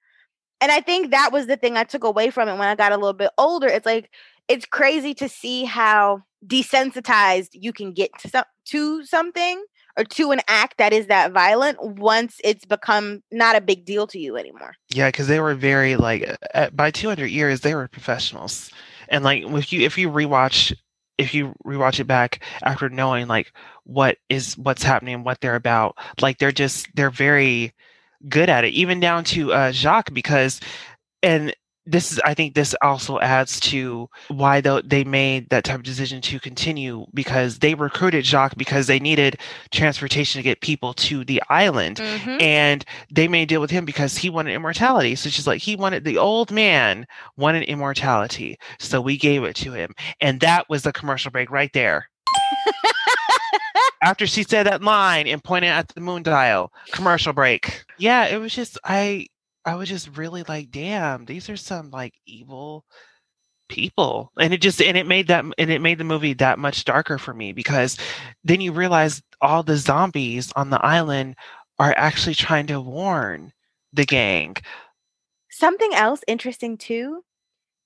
[0.60, 2.92] And I think that was the thing I took away from it when I got
[2.92, 3.66] a little bit older.
[3.66, 4.10] It's like
[4.48, 9.64] it's crazy to see how desensitized you can get to some, to something
[10.00, 14.06] or to an act that is that violent once it's become not a big deal
[14.06, 14.74] to you anymore.
[14.88, 18.70] yeah because they were very like uh, at, by 200 years they were professionals
[19.08, 20.74] and like if you if you rewatch
[21.18, 23.52] if you rewatch it back after knowing like
[23.84, 27.72] what is what's happening what they're about like they're just they're very
[28.28, 30.60] good at it even down to uh jacques because
[31.22, 31.54] and
[31.86, 36.20] this is i think this also adds to why they made that type of decision
[36.20, 39.38] to continue because they recruited jacques because they needed
[39.72, 42.40] transportation to get people to the island Mhm.
[42.42, 45.14] and they made a deal with him because he wanted immortality.
[45.14, 47.06] So she's like, he wanted the old man
[47.36, 51.70] wanted immortality, so we gave it to him, and that was the commercial break right
[51.72, 52.08] there.
[54.02, 57.84] After she said that line and pointed at the moon dial, commercial break.
[57.98, 59.26] Yeah, it was just I
[59.64, 62.84] I was just really like, damn, these are some like evil
[63.68, 66.84] people and it just and it made that and it made the movie that much
[66.84, 67.96] darker for me because
[68.42, 71.36] then you realize all the zombies on the island
[71.78, 73.52] are actually trying to warn
[73.92, 74.56] the gang.
[75.50, 77.22] Something else interesting too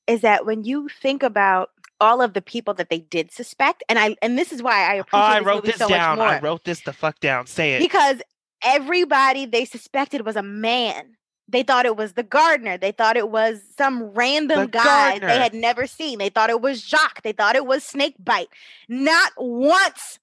[0.06, 1.68] is that when you think about
[2.00, 4.96] all of the people that they did suspect, and I and this is why I
[4.96, 6.20] Oh, appreciate I this wrote movie this so down.
[6.20, 7.46] I wrote this the fuck down.
[7.46, 7.78] Say it.
[7.80, 8.20] because
[8.62, 11.14] everybody they suspected was a man.
[11.48, 12.78] They thought it was the gardener.
[12.78, 16.18] They thought it was some random The guy they had never seen.
[16.18, 17.22] They thought it was Jacques.
[17.22, 18.48] They thought it was Snakebite.
[18.88, 20.18] Not once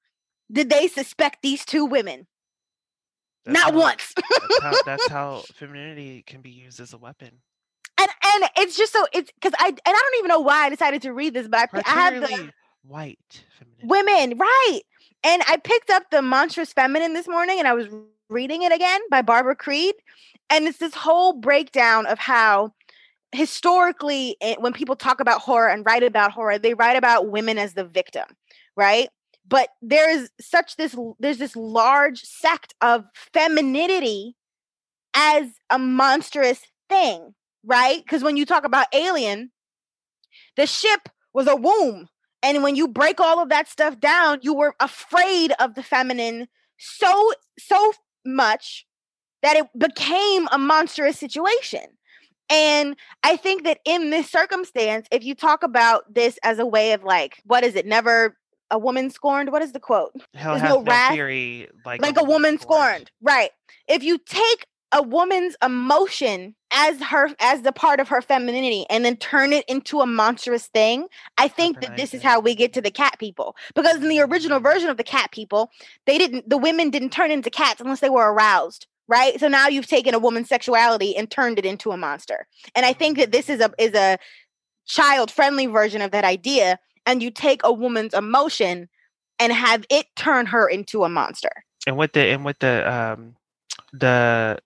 [0.52, 2.28] did they suspect these two women.
[3.46, 4.14] That's Not how- once.
[4.40, 7.30] That's how, that's how femininity can be used as a weapon.
[8.00, 10.70] and and it's just so it's because I and I don't even know why I
[10.70, 12.52] decided to read this, but I, I have the
[12.84, 13.88] white femininity.
[13.88, 14.82] women right,
[15.24, 17.88] and I picked up the Monstrous Feminine this morning, and I was
[18.32, 19.94] reading it again by Barbara Creed,
[20.50, 22.74] and it's this whole breakdown of how
[23.34, 27.58] historically eh, when people talk about horror and write about horror they write about women
[27.58, 28.26] as the victim
[28.76, 29.10] right?
[29.48, 34.36] But there's such this there's this large sect of femininity
[35.14, 38.04] as a monstrous thing right?
[38.04, 39.52] Because when you talk about alien
[40.58, 42.10] the ship was a womb
[42.44, 46.50] and when you break all of that stuff down you were afraid of the feminine
[46.78, 47.94] so so
[48.26, 48.86] much
[49.44, 51.82] that it became a monstrous situation
[52.52, 56.92] and I think that in this circumstance, if you talk about this as a way
[56.92, 57.86] of like, what is it?
[57.86, 58.36] Never
[58.70, 59.52] a woman scorned.
[59.54, 60.12] What is the quote?
[60.34, 62.82] Hell There's no, wrath, theory like, like a woman scorned.
[62.84, 63.12] scorned.
[63.22, 63.52] Right.
[63.88, 69.04] If you take a woman's emotion as her as the part of her femininity and
[69.04, 71.08] then turn it into a monstrous thing
[71.38, 74.22] i think that this is how we get to the cat people because in the
[74.22, 75.70] original version of the cat people
[76.06, 79.38] they didn't the women didn't turn into cats unless they were aroused right?
[79.42, 82.48] So now you've taken a woman's sexuality and turned it into a monster.
[82.74, 84.18] And I think that this is a is a
[84.88, 88.90] child friendly version of that idea and you take a woman's emotion
[89.40, 91.52] and have it turn her into a monster.
[91.86, 93.36] And with the and with the um
[93.92, 94.60] the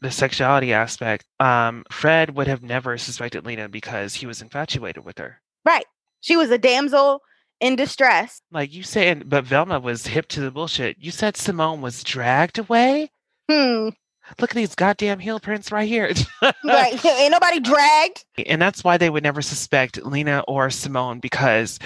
[0.00, 5.18] the sexuality aspect, um Fred would have never suspected Lena because he was infatuated with
[5.18, 5.40] her.
[5.64, 5.84] Right.
[6.20, 7.22] She was a damsel
[7.60, 8.40] in distress.
[8.50, 10.96] Like you said, but Velma was hip to the bullshit.
[10.98, 13.10] You said Simone was dragged away?
[13.50, 13.90] Hmm.
[14.38, 16.12] Look at these goddamn heel prints right here.
[16.64, 17.04] right.
[17.04, 18.24] Ain't nobody dragged.
[18.46, 21.78] And that's why they would never suspect Lena or Simone because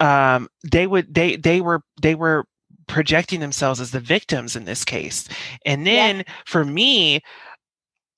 [0.00, 2.44] um, they would they they were they were
[2.88, 5.28] projecting themselves as the victims in this case.
[5.64, 6.22] And then yeah.
[6.44, 7.20] for me,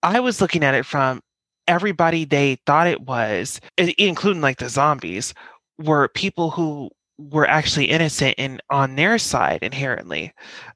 [0.05, 1.23] I was looking at it from
[1.67, 5.33] everybody they thought it was, including like the zombies,
[5.79, 10.33] were people who were actually innocent and on their side inherently.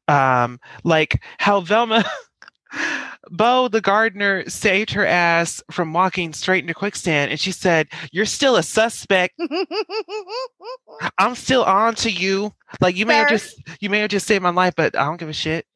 [0.09, 2.05] Um, like how Velma
[3.31, 8.25] Beau the gardener saved her ass from walking straight into quicksand and she said, You're
[8.25, 9.39] still a suspect.
[11.19, 12.55] I'm still on to you.
[12.81, 15.19] Like you may have just you may have just saved my life, but I don't
[15.19, 15.67] give a shit.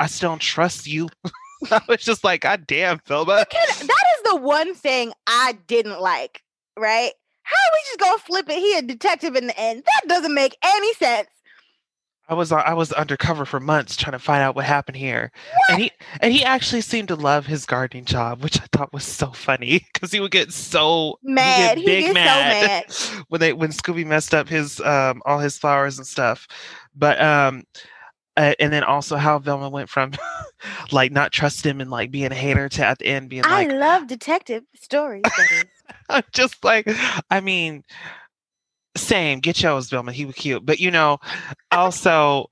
[0.00, 1.08] I still don't trust you.
[1.70, 3.46] I was just like, God damn, Velma.
[3.50, 6.42] That is the one thing I didn't like,
[6.78, 7.12] right?
[7.42, 8.58] How are we just gonna flip it?
[8.58, 9.84] He a detective in the end.
[9.84, 11.28] That doesn't make any sense.
[12.26, 15.72] I was I was undercover for months trying to find out what happened here, what?
[15.72, 15.90] and he
[16.20, 19.86] and he actually seemed to love his gardening job, which I thought was so funny
[19.92, 24.06] because he would get so mad, he big mad, so mad when they when Scooby
[24.06, 26.48] messed up his um all his flowers and stuff.
[26.96, 27.64] But um,
[28.36, 30.12] uh, and then also how Velma went from
[30.92, 33.70] like not trust him and like being a hater to at the end being like,
[33.70, 35.22] I love detective stories.
[36.08, 36.88] I'm just like,
[37.30, 37.84] I mean,
[38.96, 39.40] same.
[39.40, 40.12] Get yours, Velma.
[40.12, 41.18] He was cute, but you know,
[41.70, 42.50] also,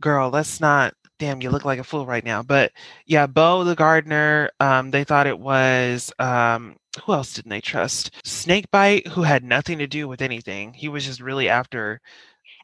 [0.00, 0.94] girl, let's not.
[1.18, 2.42] Damn, you look like a fool right now.
[2.42, 2.72] But
[3.06, 4.50] yeah, Beau the gardener.
[4.58, 6.12] Um, they thought it was.
[6.18, 8.10] Um, who else didn't they trust?
[8.24, 10.74] Snakebite, who had nothing to do with anything.
[10.74, 12.00] He was just really after.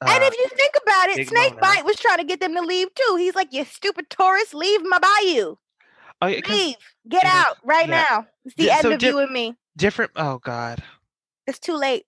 [0.01, 2.89] Uh, and if you think about it, Snakebite was trying to get them to leave
[2.95, 3.17] too.
[3.17, 5.57] He's like, "You stupid tourist, leave my bayou."
[6.21, 6.77] Oh, yeah, leave,
[7.09, 8.05] get out right yeah.
[8.11, 8.27] now.
[8.45, 9.57] It's the yeah, end so of di- you and me.
[9.77, 10.13] Different.
[10.17, 10.83] Oh God.
[11.47, 12.05] It's too late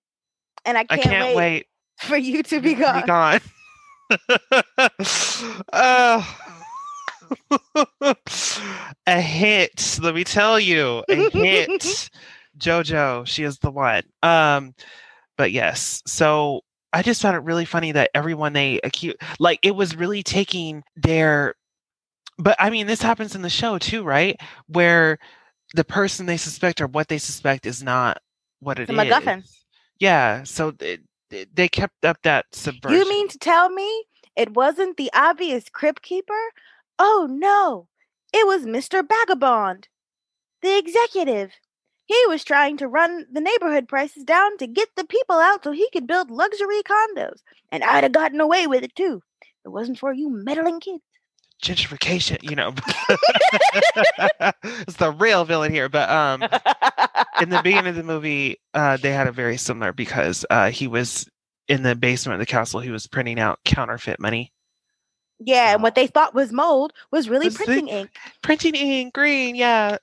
[0.65, 1.67] and I can't, I can't wait, wait,
[2.01, 3.01] for you to be gone.
[3.01, 3.41] Be gone.
[5.73, 6.25] uh,
[9.07, 9.99] a hit.
[10.03, 12.11] Let me tell you, a hit.
[12.59, 14.03] JoJo, she is the one.
[14.23, 14.75] Um,
[15.39, 16.63] but yes, so
[16.93, 20.83] I just found it really funny that everyone they accuse, like, it was really taking
[20.97, 21.55] their.
[22.39, 24.41] But I mean, this happens in the show too, right?
[24.67, 25.19] Where
[25.75, 28.19] the person they suspect or what they suspect is not
[28.61, 28.99] what it the is.
[28.99, 29.45] MacGuffin.
[29.99, 30.99] Yeah, so they,
[31.31, 32.99] they kept up that subversion.
[32.99, 34.05] You mean to tell me
[34.37, 36.33] it wasn't the obvious crypt keeper?
[36.99, 37.89] Oh no,
[38.33, 39.07] it was Mr.
[39.07, 39.89] Vagabond,
[40.63, 41.53] the executive.
[42.11, 45.71] He was trying to run the neighborhood prices down to get the people out so
[45.71, 47.39] he could build luxury condos.
[47.71, 49.23] And I'd have gotten away with it too.
[49.41, 51.05] If it wasn't for you meddling kids
[51.63, 52.75] gentrification, you know.
[54.65, 55.89] it's the real villain here.
[55.89, 56.43] But um
[57.41, 60.89] in the beginning of the movie, uh they had a very similar because uh he
[60.89, 61.29] was
[61.69, 64.53] in the basement of the castle, he was printing out counterfeit money.
[65.43, 68.11] Yeah, and what they thought was mold was really was printing ink.
[68.43, 69.97] Printing ink, green, yeah.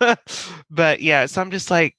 [0.70, 1.96] but yeah, so I'm just like,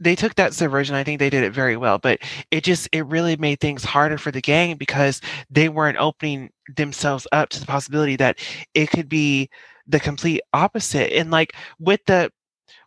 [0.00, 0.96] they took that subversion.
[0.96, 2.18] I think they did it very well, but
[2.50, 5.20] it just it really made things harder for the gang because
[5.50, 8.38] they weren't opening themselves up to the possibility that
[8.74, 9.48] it could be
[9.86, 11.12] the complete opposite.
[11.16, 12.32] And like with the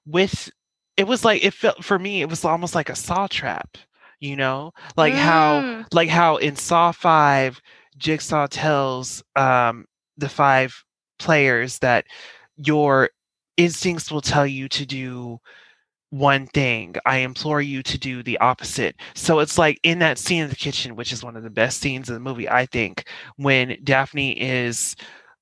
[0.05, 0.49] with
[0.97, 3.77] it was like it felt for me it was almost like a saw trap,
[4.19, 4.73] you know?
[4.97, 5.17] Like mm.
[5.17, 7.61] how like how in Saw 5
[7.97, 9.85] Jigsaw tells um
[10.17, 10.83] the five
[11.19, 12.05] players that
[12.57, 13.09] your
[13.57, 15.39] instincts will tell you to do
[16.09, 16.95] one thing.
[17.05, 18.95] I implore you to do the opposite.
[19.15, 21.81] So it's like in that scene in the kitchen, which is one of the best
[21.81, 23.05] scenes in the movie, I think,
[23.37, 24.95] when Daphne is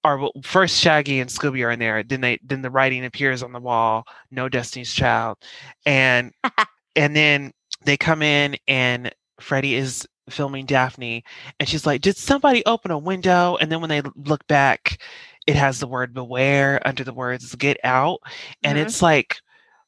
[0.04, 3.44] or well, first Shaggy and Scooby are in there, then they then the writing appears
[3.44, 5.38] on the wall, no Destiny's Child.
[5.86, 6.34] And
[6.96, 7.54] and then
[7.86, 11.24] they come in and Freddie is filming Daphne
[11.60, 13.58] and she's like, Did somebody open a window?
[13.58, 15.02] And then when they look back,
[15.48, 18.20] it has the word beware under the words get out.
[18.64, 18.82] And Mhm.
[18.82, 19.38] it's like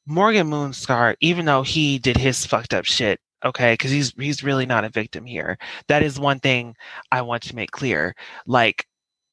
[0.06, 4.66] Morgan Moonscar, even though he did his fucked up shit, okay, because he's he's really
[4.66, 5.58] not a victim here.
[5.88, 6.74] That is one thing
[7.12, 8.14] I want to make clear.
[8.46, 8.86] Like,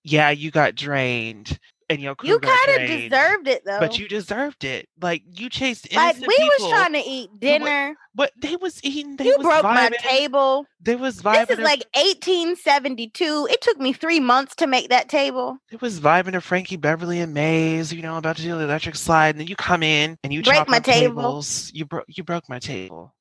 [0.03, 1.59] yeah, you got drained
[1.99, 3.79] your You kind of deserved it though.
[3.79, 4.87] but you deserved it.
[5.01, 7.95] Like you chased like we was trying to eat dinner.
[8.15, 9.15] but they was eating.
[9.17, 10.65] They You was broke my table.
[10.81, 11.47] They was vibing.
[11.47, 13.47] This is like 1872.
[13.51, 15.57] It took me three months to make that table.
[15.71, 18.95] It was vibing to Frankie Beverly and Maze, you know, about to do the electric
[18.95, 21.21] slide, and then you come in and you Break my table.
[21.21, 21.71] tables.
[21.73, 23.13] You broke you broke my table.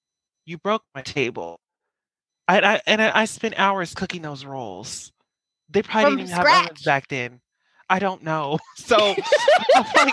[0.45, 1.59] You broke my table.
[2.49, 5.13] I, I and I, I spent hours cooking those rolls.
[5.71, 7.41] They probably From didn't even have ovens back then.
[7.89, 8.59] I don't know.
[8.77, 9.25] So like,
[9.75, 10.13] I,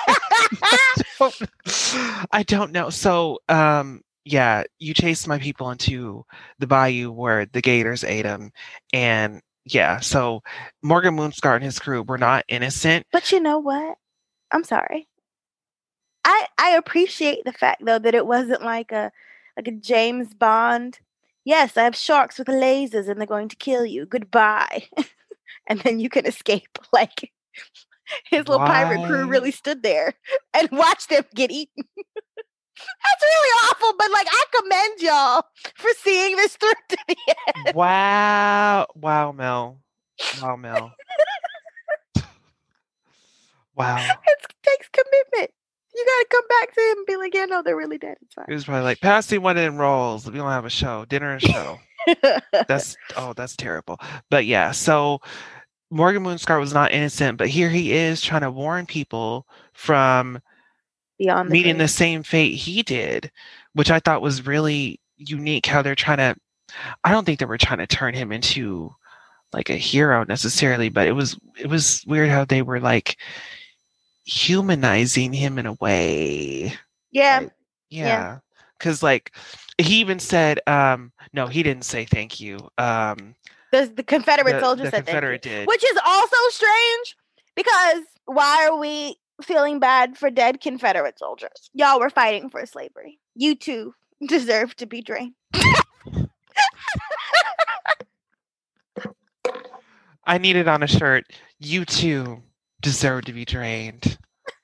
[1.19, 2.89] don't, I don't know.
[2.89, 6.25] So um yeah, you chased my people into
[6.59, 8.51] the bayou where the gators ate them,
[8.93, 10.43] and yeah, so
[10.83, 13.05] Morgan Moonscar and his crew were not innocent.
[13.11, 13.97] But you know what?
[14.51, 15.07] I'm sorry.
[16.25, 19.11] I I appreciate the fact though that it wasn't like a
[19.57, 20.99] like a James Bond.
[21.45, 24.05] Yes, I have sharks with lasers and they're going to kill you.
[24.05, 24.83] Goodbye.
[25.67, 26.77] and then you can escape.
[26.93, 27.31] Like
[28.29, 30.13] his little pirate crew really stood there
[30.53, 31.83] and watched them get eaten.
[31.97, 35.43] That's really awful, but like I commend y'all
[35.75, 37.15] for seeing this through to the
[37.65, 37.75] end.
[37.75, 39.81] Wow, wow, Mel,
[40.41, 40.93] wow, Mel,
[43.75, 43.97] wow.
[43.97, 45.51] It takes commitment.
[45.93, 48.15] You gotta come back to him and be like, yeah, no, they're really dead.
[48.21, 50.25] It's He was probably like, pass me one of them rolls.
[50.29, 51.79] We don't have a show, dinner and show.
[52.67, 53.99] That's oh, that's terrible.
[54.29, 55.19] But yeah, so
[55.89, 60.39] Morgan Moonscar was not innocent, but here he is trying to warn people from
[61.17, 63.31] Beyond the meeting the same fate he did,
[63.73, 65.65] which I thought was really unique.
[65.65, 66.35] How they're trying to,
[67.03, 68.93] I don't think they were trying to turn him into
[69.51, 73.17] like a hero necessarily, but it was it was weird how they were like
[74.25, 76.73] humanizing him in a way.
[77.11, 77.39] Yeah.
[77.39, 77.51] Right.
[77.89, 78.05] Yeah.
[78.05, 78.37] Yeah,
[78.77, 79.33] because like
[79.79, 82.59] he even said, um, no, he didn't say thank you.
[82.77, 83.35] Um,
[83.71, 85.05] The, the Confederate the, soldiers the said.
[85.05, 85.67] Confederate did.
[85.67, 87.15] Which is also strange
[87.55, 91.69] because why are we feeling bad for dead Confederate soldiers?
[91.73, 93.19] Y'all were fighting for slavery.
[93.35, 93.93] You too
[94.27, 95.33] deserve to be drained.
[100.25, 101.25] I need it on a shirt.
[101.59, 102.43] You too
[102.81, 104.17] deserve to be drained.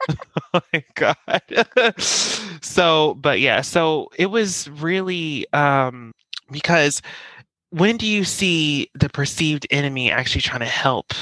[0.54, 2.00] oh my god.
[2.00, 6.12] so, but yeah, so it was really um
[6.52, 7.02] because
[7.76, 11.14] when do you see the perceived enemy actually trying to help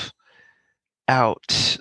[1.08, 1.78] out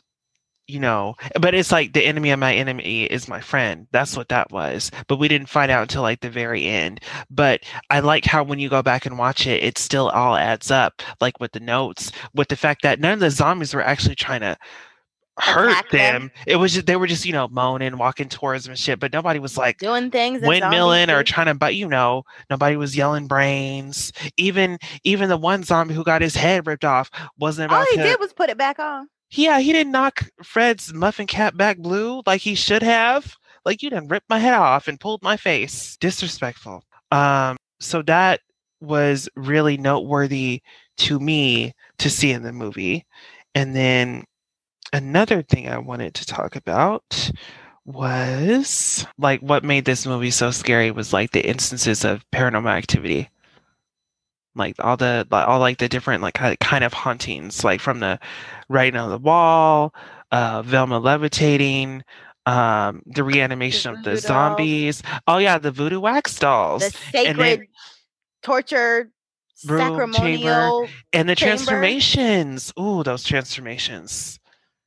[0.69, 1.15] you know?
[1.39, 3.87] But it's like the enemy of my enemy is my friend.
[3.93, 4.91] That's what that was.
[5.07, 7.01] But we didn't find out until like the very end.
[7.31, 7.61] But
[7.91, 11.03] i like how when you go back and watch it it still all adds up
[11.21, 14.41] like with the notes with the fact that none of the zombies were actually trying
[14.41, 14.57] to
[15.39, 16.23] hurt them.
[16.29, 16.31] them.
[16.47, 19.13] it was just they were just you know moaning walking towards them and shit but
[19.13, 20.43] nobody was like Doing things.
[20.43, 25.63] windmilling or trying to but you know nobody was yelling brains even even the one
[25.63, 28.59] zombie who got his head ripped off wasn't All he to did was put it
[28.59, 29.09] back on.
[29.31, 33.89] yeah he didn't knock fred's muffin cap back blue like he should have like you
[33.89, 38.41] done ripped my head off and pulled my face disrespectful um so that
[38.81, 40.61] was really noteworthy
[40.99, 43.07] to me to see in the movie
[43.55, 44.25] and then
[44.93, 47.31] another thing i wanted to talk about
[47.85, 53.29] was like what made this movie so scary was like the instances of paranormal activity
[54.55, 58.19] like all the like, all like the different like kind of hauntings like from the
[58.69, 59.95] writing on the wall
[60.31, 62.03] uh velma levitating
[62.47, 64.23] um the reanimation of the voodoo dolls.
[64.27, 66.83] zombies oh yeah the voodoo wax dolls
[67.13, 67.69] The and then- sacred
[68.43, 69.11] torture
[69.65, 70.89] Room, sacramonial.
[71.13, 71.55] and the chamber.
[71.57, 74.41] transformations ooh those transformations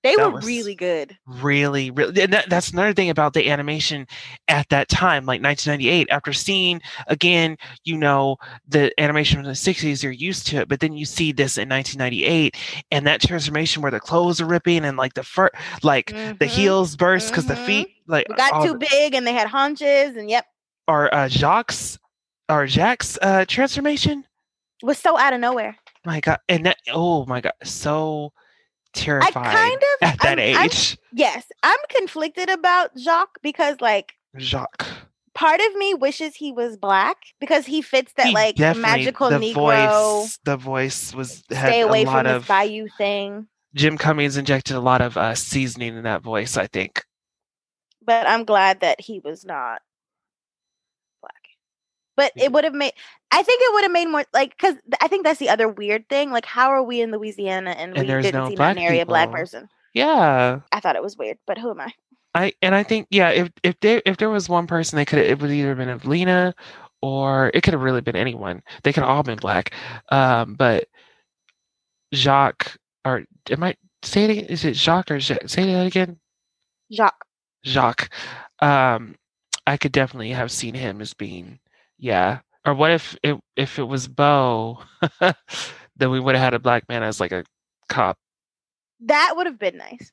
[0.05, 1.17] They that were really good.
[1.27, 4.05] really really and that, that's another thing about the animation
[4.47, 8.37] at that time like 1998 after seeing again you know
[8.67, 11.67] the animation from the 60s you're used to it but then you see this in
[11.67, 12.55] 1998
[12.91, 15.49] and that transformation where the clothes are ripping and like the fur
[15.83, 16.47] like the Mhm.
[16.47, 17.65] heels burst because the Mhm.
[17.65, 20.45] feet like We got too the- big and they had haunches, and yep,
[20.87, 21.73] or uh jacques
[22.47, 24.23] or jack's uh transformation
[24.83, 25.75] was so out of nowhere.
[26.05, 28.31] my god and that oh my god so
[28.95, 33.79] terrified I kind of at that I'm- I'm- age yes, I'm conflicted about Jacques because
[33.81, 34.85] like jacques
[35.33, 39.37] part of me wishes he was black because he fits that He like magical the
[39.37, 39.53] Negro
[40.23, 43.47] Voice, the voice was had stay away a lot from of this bayou thing.
[43.75, 46.55] Jim Cummings injected a lot of uh, seasoning in that voice.
[46.57, 47.03] I think.
[48.01, 49.81] But I'm glad that he was not.
[52.15, 52.93] But it would have made.
[53.31, 56.07] I think it would have made more like because I think that's the other weird
[56.07, 56.31] thing.
[56.31, 58.99] Like, how are we in Louisiana and, And we didn't no see black not nary
[58.99, 59.67] a black person?
[59.93, 61.93] Yeah, I thought it was weird, but who am I?
[62.35, 65.19] I and I think yeah, if if there if there was one person, they could
[65.19, 66.53] it would either been Lena
[67.01, 68.61] or it could have really been anyone.
[68.83, 69.73] They could have all been black.
[70.09, 70.87] Um, but
[72.13, 74.45] Jacques or am I say it again?
[74.45, 76.19] Is it Jacques or say that again?
[76.91, 77.25] Jacques.
[77.65, 78.09] Jacques.
[78.59, 79.15] Um,
[79.65, 81.59] I could definitely have seen him as being
[81.97, 82.39] yeah.
[82.65, 84.79] Or what if it if it was Beau?
[85.19, 87.43] then we would have had a black man as like a
[87.89, 88.17] cop.
[89.01, 90.11] That would have been nice.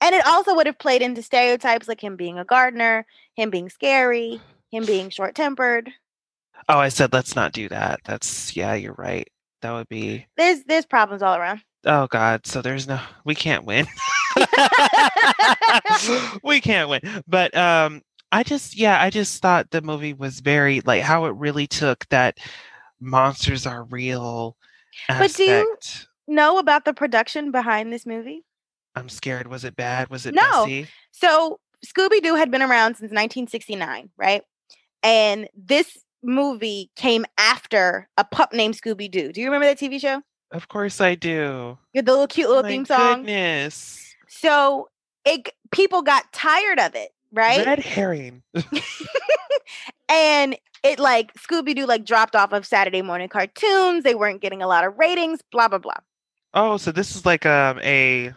[0.00, 3.70] And it also would have played into stereotypes like him being a gardener, him being
[3.70, 5.90] scary, him being short tempered.
[6.68, 8.00] Oh, I said let's not do that.
[8.04, 9.28] That's yeah, you're right.
[9.62, 11.62] That would be There's there's problems all around.
[11.84, 12.46] Oh God!
[12.46, 13.86] So there's no, we can't win.
[16.42, 17.00] we can't win.
[17.26, 18.02] But um,
[18.32, 22.06] I just, yeah, I just thought the movie was very like how it really took
[22.08, 22.38] that
[23.00, 24.56] monsters are real
[25.08, 25.76] But do you-
[26.28, 28.44] know about the production behind this movie?
[28.94, 29.46] I'm scared.
[29.46, 30.08] Was it bad?
[30.08, 30.42] Was it No.
[30.66, 30.88] messy?
[31.12, 34.42] So Scooby Doo had been around since 1969, right?
[35.02, 39.32] And this movie came after a pup named Scooby Doo.
[39.32, 40.22] Do you remember that TV show?
[40.50, 41.78] Of course I do.
[41.94, 43.18] The little cute little My theme song.
[43.22, 44.14] Goodness.
[44.28, 44.88] So
[45.24, 47.64] it people got tired of it, right?
[47.64, 48.42] Red herring.
[50.08, 54.04] and it like Scooby Doo like dropped off of Saturday morning cartoons.
[54.04, 55.40] They weren't getting a lot of ratings.
[55.52, 55.92] Blah blah blah.
[56.54, 58.32] Oh, so this is like um a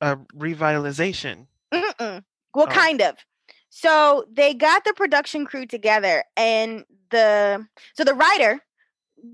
[0.00, 1.46] a revitalization.
[1.72, 2.22] Mm-mm.
[2.54, 2.70] Well, Oh.
[2.70, 3.16] kind of.
[3.70, 8.60] So they got the production crew together, and the so the writer,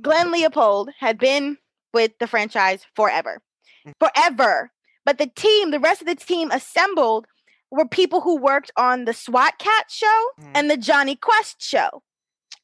[0.00, 1.58] Glenn Leopold, had been
[1.92, 3.42] with the franchise forever,
[3.86, 3.94] Mm.
[4.00, 4.70] forever.
[5.04, 7.26] But the team, the rest of the team assembled,
[7.70, 10.50] were people who worked on the SWAT Kat show Mm.
[10.54, 12.02] and the Jonny Quest show.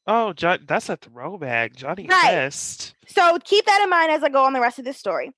[0.07, 1.75] Oh, John, that's a throwback.
[1.75, 2.21] Jonny Right.
[2.21, 2.95] Quest.
[3.09, 5.33] So keep that in mind as I go on the rest of this story.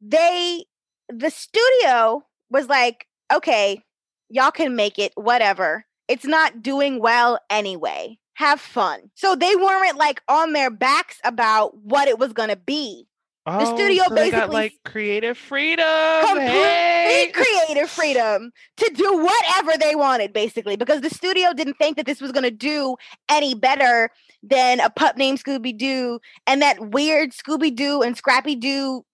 [0.00, 0.64] They,
[1.08, 3.82] the studio was like, okay,
[4.28, 5.84] y'all can make it, whatever.
[6.08, 8.18] It's not doing well anyway.
[8.34, 9.10] Have fun.
[9.14, 13.06] So they weren't like on their backs about what it was going to be.
[13.46, 15.84] Oh, studio so they got like creative freedom.
[16.26, 17.32] Complete Hey!
[17.34, 22.22] creative freedom to do whatever they wanted, basically, because the studio didn't think that this
[22.22, 22.96] was going to do
[23.28, 24.10] any better
[24.42, 29.04] than a pup named Scooby Doo and that weird Scooby Doo and Scrappy Doo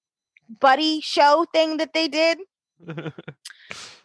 [0.60, 2.38] buddy show thing that they did.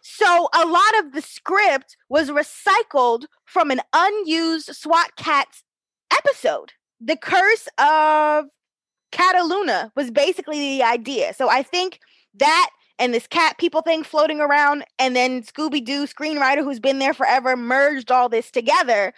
[0.01, 5.63] So a lot of the script was recycled from an unused SWAT Kats
[6.11, 6.73] episode.
[7.01, 8.45] The Curse of
[9.15, 11.33] Kataluna was basically the idea.
[11.33, 11.99] So I think
[12.35, 16.99] that and this cat people thing floating around, and then Scooby Doo screenwriter who's been
[16.99, 19.13] there forever merged all this together.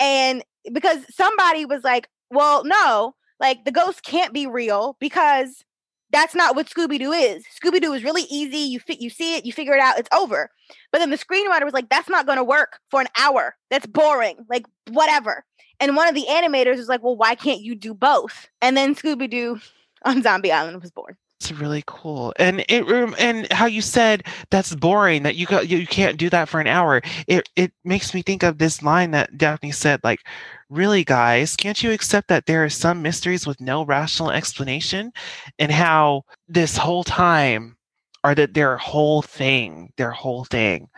[0.00, 5.64] And because somebody was like, well, no, like the ghost can't be real because
[6.10, 7.44] that's not what Scooby Doo is.
[7.62, 8.58] Scooby Doo is really easy.
[8.58, 10.50] You fit, you see it, you figure it out, it's over.
[10.90, 13.56] But then the screenwriter was like, that's not going to work for an hour.
[13.70, 14.44] That's boring.
[14.48, 15.44] Like whatever.
[15.82, 18.48] And one of the animators was like, well, why can't you do both?
[18.62, 19.58] And then Scooby Doo
[20.04, 21.16] on Zombie Island was born.
[21.40, 22.84] It's really cool, and it
[23.18, 26.68] and how you said that's boring that you got you can't do that for an
[26.68, 27.02] hour.
[27.26, 30.20] It it makes me think of this line that Daphne said, like,
[30.68, 35.10] really, guys, can't you accept that there are some mysteries with no rational explanation,
[35.58, 37.76] and how this whole time,
[38.22, 40.88] or that their whole thing, their whole thing,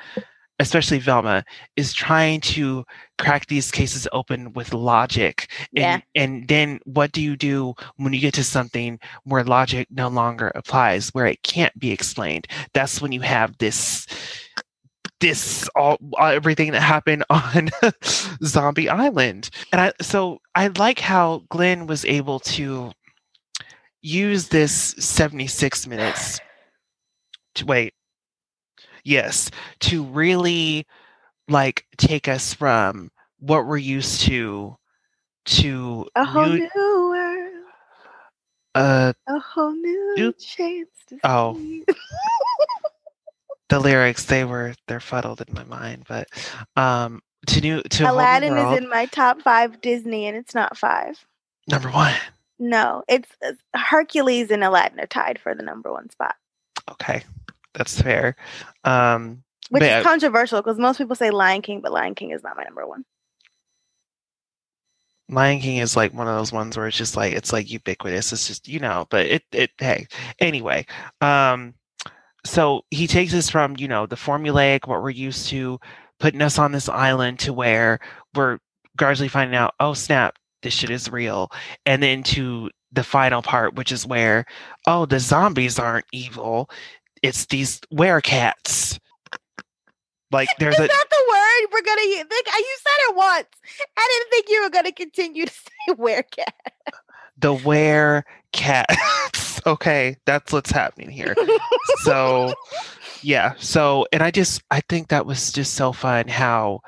[0.60, 1.44] especially Velma,
[1.76, 2.84] is trying to
[3.18, 5.50] crack these cases open with logic.
[5.76, 6.22] And, Yeah.
[6.22, 10.52] and then what do you do when you get to something where logic no longer
[10.54, 12.46] applies, where it can't be explained?
[12.72, 14.06] That's when you have this
[15.20, 17.70] this all everything that happened on
[18.44, 19.48] Zombie Island.
[19.72, 22.92] And I so I like how Glenn was able to
[24.02, 26.40] use this 76 minutes
[27.54, 27.94] to wait.
[29.04, 29.50] Yes,
[29.80, 30.86] to really
[31.48, 34.76] like take us from what we're used to
[35.46, 37.64] to A whole new, new world,
[38.74, 41.60] uh a whole new New- chance to Oh.
[43.68, 46.28] the lyrics they were they're fuddled in my mind but
[46.76, 50.54] um to new to new Aladdin world, is in my top five Disney, and it's
[50.54, 51.24] not five.
[51.68, 52.14] number one
[52.58, 56.36] No, it's it's- Hercules and Aladdin are tied for the number one spot.
[56.90, 57.22] okay
[57.74, 58.36] that's fair
[58.84, 62.56] um which is controversial because most people say Lion King, but Lion King is not
[62.56, 63.04] my number one.
[65.30, 68.32] Lion King is like one of those ones where it's just like it's like ubiquitous.
[68.32, 70.06] It's just you know, but it it hey
[70.38, 70.86] anyway.
[71.20, 71.74] Um,
[72.44, 75.78] so he takes us from you know the formulaic what we're used to,
[76.20, 78.00] putting us on this island to where
[78.34, 78.58] we're
[78.96, 81.50] gradually finding out oh snap this shit is real,
[81.86, 84.44] and then to the final part which is where
[84.86, 86.68] oh the zombies aren't evil,
[87.24, 88.98] it's these werecats.
[90.30, 92.26] Like there's Is a that the word we're gonna use?
[92.30, 93.48] Like, you said it once.
[93.96, 96.52] I didn't think you were gonna continue to say werecat.
[97.38, 99.60] the were cats.
[99.66, 101.34] okay, that's what's happening here.
[102.02, 102.52] So,
[103.22, 103.54] yeah.
[103.58, 106.80] So, and I just I think that was just so fun how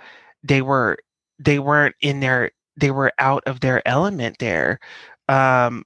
[0.43, 0.99] they were
[1.39, 4.81] they weren't in their they were out of their element there.
[5.31, 5.85] Um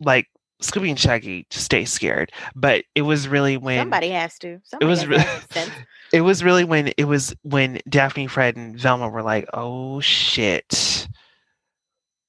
[0.00, 0.26] like
[0.60, 4.60] Scooby and Shaggy stay scared, but it was really when Somebody has to.
[4.64, 5.70] Somebody was has really- sense.
[6.12, 11.08] it was really when it was when Daphne, Fred, and Velma were like, "Oh shit,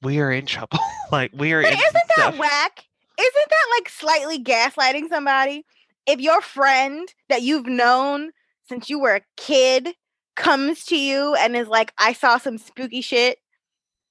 [0.01, 0.79] we are in trouble.
[1.11, 2.85] like we are But in isn't that stuff." whack?
[3.19, 5.65] Isn't that like slightly gaslighting somebody?
[6.07, 8.31] If your friend that you've known
[8.67, 9.89] since you were a kid
[10.35, 13.37] comes to you and is like, I saw some spooky shit,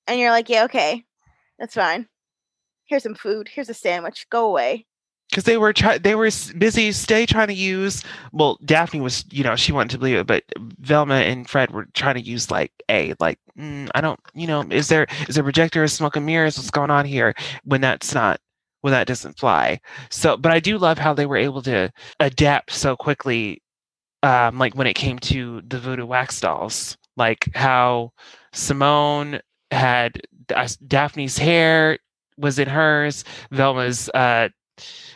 [0.06, 1.04] and you're like, Yeah, okay,
[1.58, 2.06] that's fine.
[2.90, 3.48] Here's some food.
[3.48, 4.26] Here's a sandwich.
[4.30, 4.84] Go away.
[5.30, 6.28] because they were try- they were
[6.58, 10.26] busy stay trying to use well daphne was you know she wanted to believe it
[10.26, 10.42] but
[10.80, 14.62] velma and fred were trying to use like a like mm, i don't you know
[14.70, 17.32] is there is there projectors smoke and mirrors what's going on here
[17.64, 18.40] when that's not
[18.80, 19.80] when that doesn't fly
[20.10, 21.88] so but i do love how they were able to
[22.18, 23.62] adapt so quickly
[24.24, 28.10] um like when it came to the voodoo wax dolls like how
[28.52, 29.38] simone
[29.70, 30.20] had
[30.88, 31.96] daphne's hair
[32.38, 33.24] was in hers.
[33.50, 34.48] Velma's uh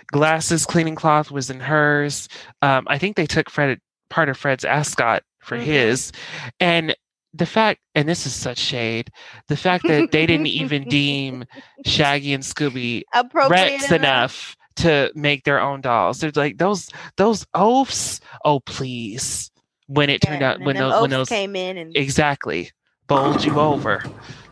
[0.09, 2.29] glasses cleaning cloth was in hers.
[2.63, 3.79] Um, i think they took fred
[4.11, 5.63] part of fred's ascot for Mhm.
[5.63, 6.13] his.
[6.61, 6.95] And
[7.33, 9.11] the fact and this is such shade
[9.49, 11.45] the fact that they didn't even deem
[11.85, 14.57] shaggy and scooby Appropriate rex enough.
[14.77, 16.21] to make their own dolls.
[16.21, 18.21] They're like those those oafs?
[18.45, 19.51] Oh please.
[19.87, 22.71] When it turned Yeah, out when those when those came in and exactly.
[23.07, 24.03] Bowled you over.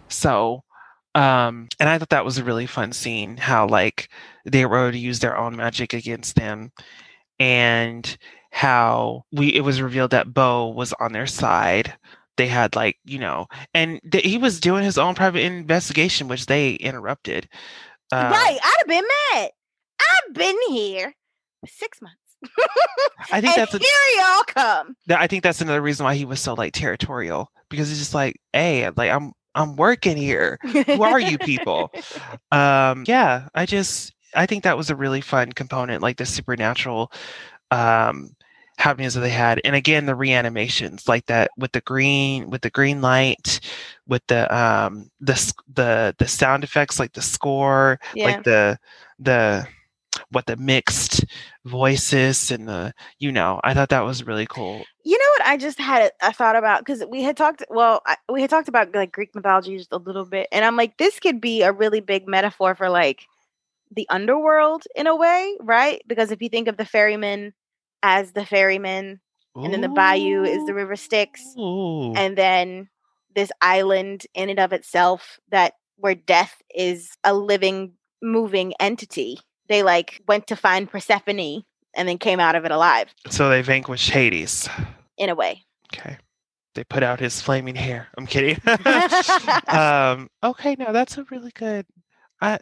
[0.09, 0.63] So
[1.15, 4.09] um and i thought that was a really fun scene how like
[4.47, 6.73] they were able to use their own magic against them
[7.39, 8.17] and
[8.51, 11.95] how we it was revealed that Beau was on their side
[12.37, 16.47] they had like you know and th- he was doing his own private investigation which
[16.47, 17.49] they interrupted
[18.13, 19.51] Um, right, I'd have been mad.
[20.01, 21.15] I've been here
[21.67, 22.17] six months.
[23.31, 23.89] i think that's a, here
[24.19, 24.97] y'all come.
[25.07, 28.15] that- i think that's another reason why he was so like territorial because he's just
[28.15, 31.93] like hey like i'm i'm working here who are you people
[32.53, 37.13] um yeah i just i think that was a really fun component like the supernatural
[37.71, 38.35] um
[38.79, 42.71] happenings that they had and again the reanimations like that with the green with the
[42.71, 43.61] green light
[44.09, 48.27] with the um the the the sound effects like the score Yeah.
[48.27, 48.79] like the
[49.19, 49.67] the
[50.31, 51.25] what the mixed
[51.65, 55.57] voices and the you know i thought that was really cool You know what I
[55.57, 57.65] just had a, thought about because we had talked.
[57.69, 60.77] Well, I, we had talked about like Greek mythology just a little bit, and I'm
[60.77, 63.27] like, this could be a really big metaphor for like
[63.95, 66.01] the underworld in a way, right?
[66.07, 67.53] Because if you think of the ferryman
[68.03, 69.21] as the ferryman,
[69.57, 72.13] and then the bayou is the river Styx, Ooh.
[72.15, 72.89] and then
[73.35, 79.39] this island in and of itself that where death is a living, moving entity.
[79.73, 81.65] They like went to find Persephone
[81.95, 84.69] and then came out of it alive so they vanquished hades
[85.19, 85.65] in a way.
[85.95, 86.19] Okay.
[86.75, 88.09] They put out his flaming hair.
[88.17, 88.61] I'm kidding.
[89.69, 91.85] um, okay, no, that's a really good.
[92.41, 92.55] I,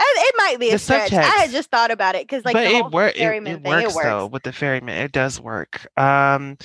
[0.00, 1.12] It might be a stretch.
[1.12, 3.62] I had just thought about it because, like, but the it, wor- it, it thing,
[3.62, 4.06] works it works.
[4.06, 4.96] though with the ferryman.
[4.96, 5.86] It does work.
[5.98, 6.56] Um,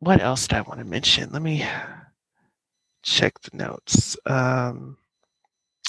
[0.00, 1.30] what else did I want to mention?
[1.32, 1.66] Let me
[3.02, 4.16] check the notes.
[4.26, 4.98] Um,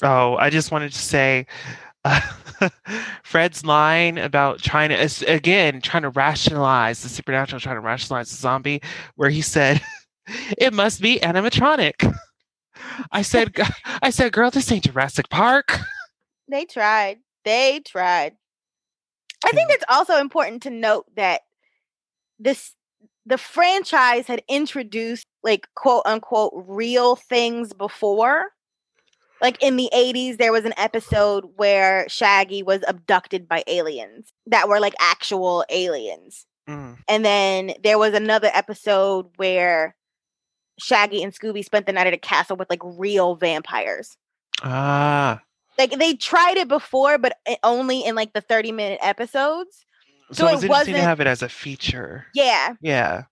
[0.02, 1.46] oh, I just wanted to say.
[2.08, 2.22] Uh,
[3.24, 8.38] Fred's line about trying to again trying to rationalize the supernatural, trying to rationalize the
[8.38, 8.82] zombie,
[9.16, 9.82] where he said,
[10.58, 12.16] "It must be animatronic."
[13.12, 13.56] I said,
[14.02, 15.80] "I said, girl, this ain't Jurassic Park."
[16.50, 17.18] They tried.
[17.44, 18.36] They tried.
[19.46, 21.42] I think it's also important to note that
[22.40, 22.74] this
[23.26, 28.52] the franchise had introduced like quote unquote real things before.
[29.42, 34.68] Like in the 80s, there was an episode where Shaggy was abducted by aliens that
[34.68, 36.46] were like actual aliens.
[36.68, 36.98] Mm.
[37.08, 39.96] And then there was another episode where
[40.80, 44.18] Shaggy and Scooby spent the night at a castle with like real vampires.
[44.64, 45.40] Ah,
[45.78, 49.86] Like they tried it before, but only in like the 30 minute episodes.
[50.32, 52.26] So, So it was interesting wasn't- to have it as a feature.
[52.34, 52.74] Yeah.
[52.82, 53.24] Yeah.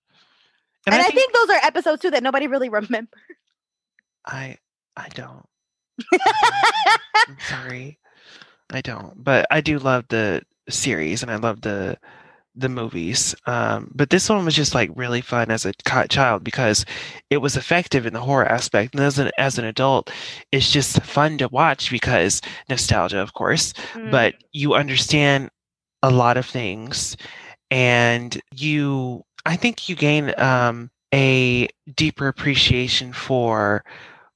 [0.88, 3.10] And, I, think, those are episodes too that nobody really remembers.
[4.26, 4.58] I
[4.96, 5.46] I don't.
[7.28, 7.98] I'm sorry.
[8.72, 9.24] I don't.
[9.24, 11.98] But I do love the series and I love the
[12.56, 13.36] the movies.
[13.46, 16.86] Um, but this one was just like really fun as a chi- child because
[17.30, 18.96] it was effective in the horror aspect.
[18.96, 20.12] And as an as an adult,
[20.52, 23.74] it's just fun to watch because nostalgia, of course.
[23.94, 24.12] Mm.
[24.12, 25.50] But you understand
[26.02, 27.18] a lot of things,
[27.72, 29.24] and you.
[29.48, 33.84] I think you gain um, a deeper appreciation for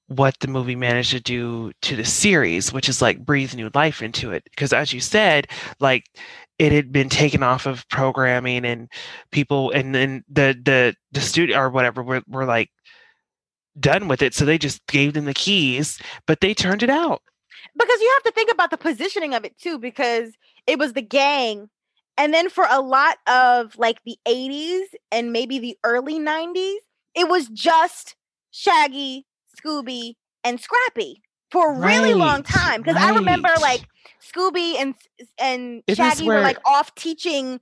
[0.10, 4.02] what the movie managed to do to the series, which is like breathe new life
[4.04, 4.44] into it.
[4.46, 5.48] Because as you said,
[5.80, 6.06] like
[6.60, 8.90] it had been taken off of programming and
[9.32, 12.70] people and then the the the studio or whatever were, were like
[13.80, 14.34] done with it.
[14.34, 17.22] So they just gave them the keys, but they turned it out.
[17.78, 20.32] because you have to think about the positioning of it too because
[20.68, 21.70] it was the gang
[22.18, 26.78] and then for a lot of like the 80s and maybe the early 90s
[27.16, 28.16] it was just
[28.52, 29.26] shaggy
[29.60, 33.84] scooby and scrappy for a really long time because i remember like
[34.22, 34.94] scooby and
[35.40, 37.60] and Isn't shaggy were like off teaching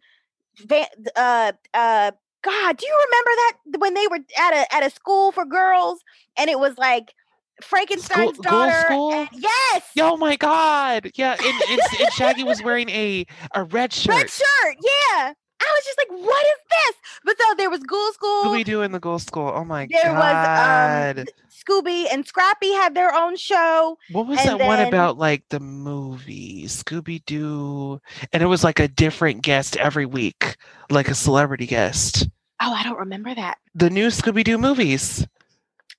[1.16, 2.12] uh uh
[2.44, 6.00] god do you remember that when they were at a at a school for girls
[6.38, 7.14] and it was like
[7.62, 9.14] frankenstein's School- daughter School?
[9.14, 11.10] and- yes Oh my god!
[11.16, 13.26] Yeah, and, and, and Shaggy was wearing a
[13.56, 14.16] a red shirt.
[14.16, 14.78] Red shirt,
[15.12, 15.34] yeah.
[15.60, 16.96] I was just like, what is this?
[17.26, 18.44] But so there was Ghoul School.
[18.46, 19.52] Scooby Doo in the Ghoul School.
[19.54, 21.16] Oh my there god!
[21.16, 23.98] There was um, Scooby and Scrappy had their own show.
[24.12, 25.18] what was and that one about?
[25.18, 28.00] Like the movie Scooby Doo,
[28.32, 30.58] and it was like a different guest every week,
[30.90, 32.28] like a celebrity guest.
[32.62, 33.58] Oh, I don't remember that.
[33.76, 35.28] The new Scooby Doo movies.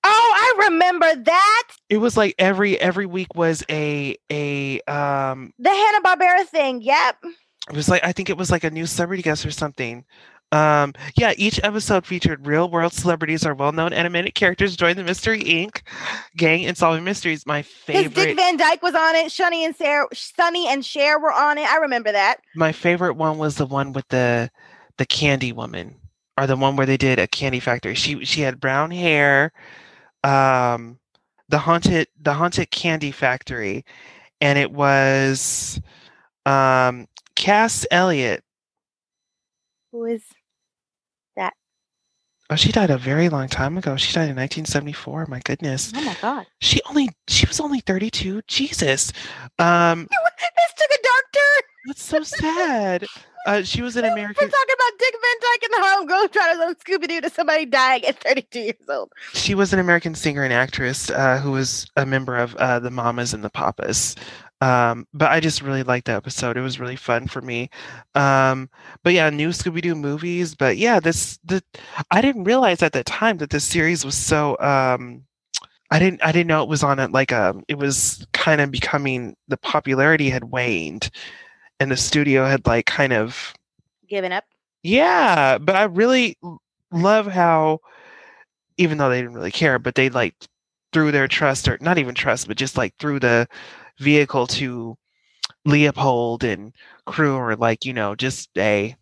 [0.05, 1.69] Oh, I remember that.
[1.89, 5.53] It was like every every week was a a um.
[5.59, 6.83] The Hanna Barbera thing.
[6.83, 7.17] Yep.
[7.71, 10.05] It was like I think it was like a new celebrity guest or something.
[10.51, 15.05] Um, yeah, each episode featured real world celebrities or well known animated characters join the
[15.05, 15.83] Mystery Inc.
[16.37, 17.45] gang in solving mysteries.
[17.45, 19.27] My favorite Dick Van Dyke was on it.
[19.27, 21.69] Shunny and Sarah, Sonny and Cher were on it.
[21.71, 22.39] I remember that.
[22.55, 24.51] my favorite one was the one with the
[24.97, 25.97] the candy woman
[26.39, 27.95] or the one where they did a candy factory.
[27.95, 29.53] She she had brown hair,
[30.25, 30.99] um,
[31.51, 33.85] the haunted the haunted candy factory,
[34.41, 35.79] and it was
[36.47, 37.07] um
[37.39, 38.43] Cass Elliot.
[39.93, 40.23] Who is?
[41.37, 41.55] That?
[42.51, 43.97] Oh, she died a very long time ago.
[43.97, 45.27] She died in 1974.
[45.27, 45.93] My goodness.
[45.95, 46.47] Oh my God.
[46.61, 48.43] She only she was only 32.
[48.49, 49.13] Jesus.
[49.59, 51.63] Um this took a dark turn.
[51.87, 53.07] that's so sad.
[53.47, 54.45] Uh she was an American.
[54.45, 57.67] We're talking about Dick Van Dyke and the Harlem Globetrotters on Scooby Doo to somebody
[57.67, 59.13] dying at 32 years old.
[59.33, 62.91] she was an American singer and actress uh, who was a member of uh, the
[62.91, 64.17] Mamas and the Papas.
[64.61, 66.57] Um, but I just really liked that episode.
[66.57, 67.71] It was really fun for me.
[68.15, 68.69] Um,
[69.05, 70.55] but yeah, new Scooby Doo movies.
[70.55, 71.63] But yeah, this the
[72.11, 74.59] I didn't realize at the time that this series was so.
[74.59, 75.25] Um,
[75.91, 77.55] I didn't I didn't know it was on it like a.
[77.69, 81.11] It was kind of becoming the popularity had waned,
[81.81, 83.55] and the studio had like kind of
[84.09, 84.45] given up.
[84.83, 86.37] yeah, but I really
[86.93, 87.81] love how,
[88.77, 90.35] even though they didn't really care, but they like
[90.93, 93.49] threw their trust, or not even trust, but just like threw the
[93.99, 94.97] vehicle to
[95.65, 96.73] Leopold and
[97.07, 98.97] crew, or like you know, just a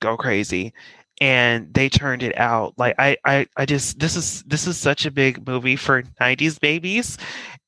[0.00, 0.72] go crazy,
[1.20, 2.74] and they turned it out.
[2.78, 6.58] Like I, I, I just this is this is such a big movie for '90s
[6.60, 7.18] babies,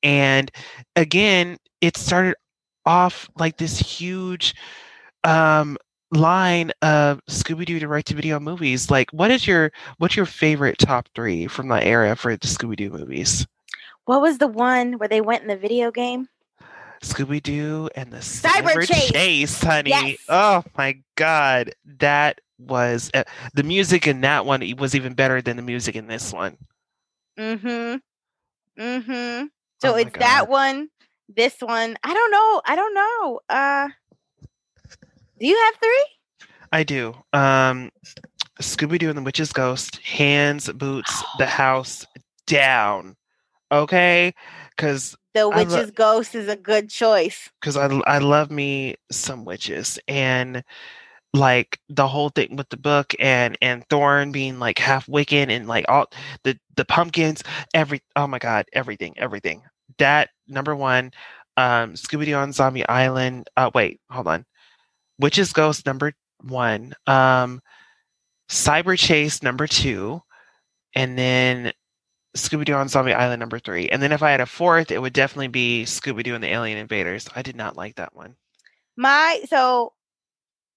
[0.03, 0.51] and
[0.97, 2.36] again, it started
[2.86, 4.55] off like this huge
[5.24, 5.77] um
[6.12, 8.90] line of Scooby Doo direct to video movies.
[8.90, 12.77] Like, what is your what's your favorite top three from that era for the Scooby
[12.77, 13.47] Doo movies?
[14.07, 16.28] What was the one where they went in the video game?
[17.02, 19.10] Scooby Doo and the Cyber Cyber, Chase.
[19.10, 19.90] Chase, honey.
[19.90, 20.16] Yes.
[20.28, 23.24] Oh my god, that was uh,
[23.55, 26.59] the music in that one was even better than the music in this one.
[27.39, 27.97] Mm-hmm.
[28.82, 29.47] Mm-hmm.
[29.81, 30.89] So Oh it's that one,
[31.35, 31.97] this one.
[32.05, 32.62] I don't know.
[32.66, 33.40] I don't know.
[33.48, 33.89] Uh
[35.39, 36.06] do you have three?
[36.70, 37.14] I do.
[37.32, 37.90] Um,
[38.60, 42.06] Scooby Doo and the Witch's Ghost, hands, boots, the house
[42.47, 43.16] down.
[43.72, 44.35] Okay,
[44.77, 47.48] because The I lo- Witch's Ghost is a good choice.
[47.61, 50.65] because I I love me some witches and
[51.32, 55.69] like the whole thing with the book and and Thorn being like half Wiccan and
[55.69, 56.07] like all
[56.43, 57.43] the the pumpkins
[57.74, 59.62] every oh my god everything everything
[59.98, 61.12] that number one
[61.57, 64.44] um Scooby Doo on Zombie Island uh wait hold on
[65.20, 66.12] Witch's Ghost number
[66.43, 67.61] one um
[68.51, 70.20] Cyber Chase number two
[70.97, 71.73] and then
[72.36, 73.89] Scooby Doo on Zombie Island number three.
[73.89, 76.48] And then if I had a fourth, it would definitely be Scooby Doo and the
[76.52, 77.28] Alien Invaders.
[77.35, 78.36] I did not like that one.
[78.97, 79.93] My so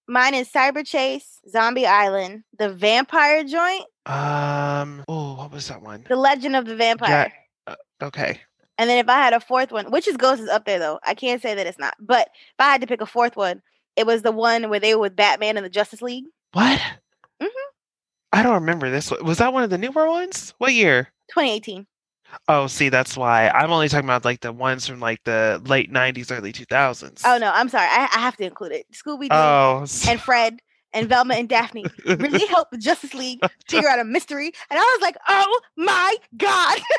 [0.08, 5.04] Mine is Cyber Chase, Zombie Island, The Vampire Joint, Um.
[5.08, 6.06] Oh, what was that one?
[6.10, 7.32] The Legend of the Vampire.
[8.02, 8.42] Okay.
[8.78, 11.00] And then if I had a fourth one, which is Ghost is up there though.
[11.04, 11.94] I can't say that it's not.
[12.00, 13.62] But if I had to pick a fourth one,
[13.96, 16.26] it was the one where they were with Batman and the Justice League.
[16.54, 16.82] What?
[17.42, 17.48] Mhm.
[18.34, 19.12] I don't remember this.
[19.12, 20.54] Was that one of the newer ones?
[20.58, 21.13] What year?
[21.30, 21.86] 2018.
[22.48, 25.92] Oh, see, that's why I'm only talking about like the ones from like the late
[25.92, 27.22] '90s, early 2000s.
[27.26, 27.88] Oh no, I'm sorry.
[27.90, 28.86] I, I have to include it.
[28.92, 30.60] Scooby Doo Oh, and Fred
[30.94, 34.52] and Velma and Daphne really helped the Justice League figure out a mystery.
[34.70, 36.80] And I was like, oh my God.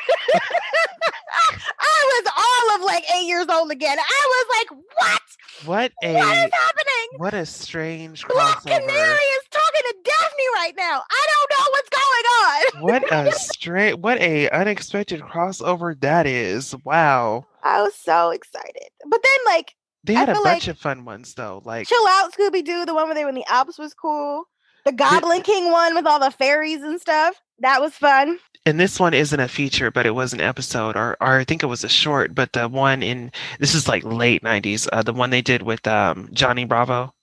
[1.80, 3.98] I was all of like eight years old again.
[3.98, 5.20] I was like, what?
[5.64, 7.08] what a What is happening?
[7.18, 8.80] what a strange Black crossover.
[8.80, 11.02] Canary is talking to Daphne right now.
[11.10, 12.82] I don't know what's going on.
[12.82, 16.74] What a straight, what a unexpected crossover that is.
[16.84, 17.46] Wow.
[17.62, 18.88] I was so excited.
[19.08, 19.74] But then, like,
[20.04, 21.62] They had a bunch like- of fun ones though.
[21.64, 24.44] Like Chill Out Scooby Doo, the one where they were in the Alps was cool.
[24.84, 27.40] The Goblin King one with all the fairies and stuff.
[27.60, 28.38] That was fun.
[28.66, 31.62] and this one isn't a feature, but it was an episode, or or I think
[31.62, 32.34] it was a short.
[32.34, 34.86] But the one in this is like late '90s.
[34.92, 37.14] Uh, the one they did with um, Johnny Bravo.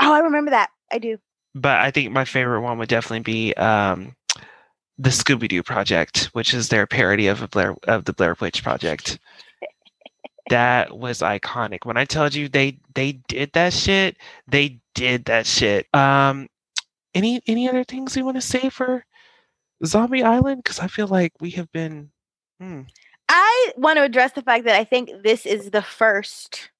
[0.00, 0.70] Oh, I remember that.
[0.90, 1.18] I do.
[1.54, 4.14] But I think my favorite one would definitely be um,
[4.96, 8.62] the Scooby Doo Project, which is their parody of a Blair of the Blair Witch
[8.62, 9.18] Project.
[10.50, 11.84] That was iconic.
[11.84, 14.16] When I told you they they did that shit,
[14.46, 15.86] they did that shit.
[15.94, 16.48] Um,
[17.14, 19.04] any any other things you want to say for
[19.84, 20.62] Zombie Island?
[20.62, 22.10] Because I feel like we have been.
[22.60, 22.82] Hmm.
[23.28, 26.70] I want to address the fact that I think this is the first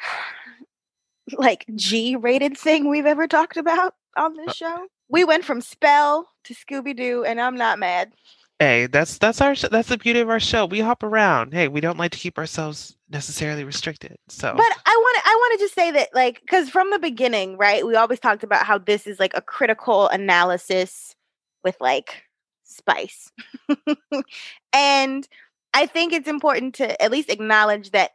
[1.38, 4.86] like G rated thing we've ever talked about on this show.
[5.08, 8.12] We went from Spell to Scooby Doo, and I'm not mad.
[8.60, 10.66] Hey, that's that's our that's the beauty of our show.
[10.66, 11.54] We hop around.
[11.54, 14.16] Hey, we don't like to keep ourselves necessarily restricted.
[14.28, 16.98] So But I want to I want to just say that like cuz from the
[16.98, 17.86] beginning, right?
[17.86, 21.14] We always talked about how this is like a critical analysis
[21.62, 22.24] with like
[22.64, 23.30] spice.
[24.72, 25.28] and
[25.72, 28.12] I think it's important to at least acknowledge that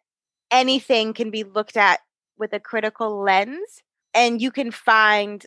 [0.52, 2.02] anything can be looked at
[2.38, 3.82] with a critical lens
[4.14, 5.46] and you can find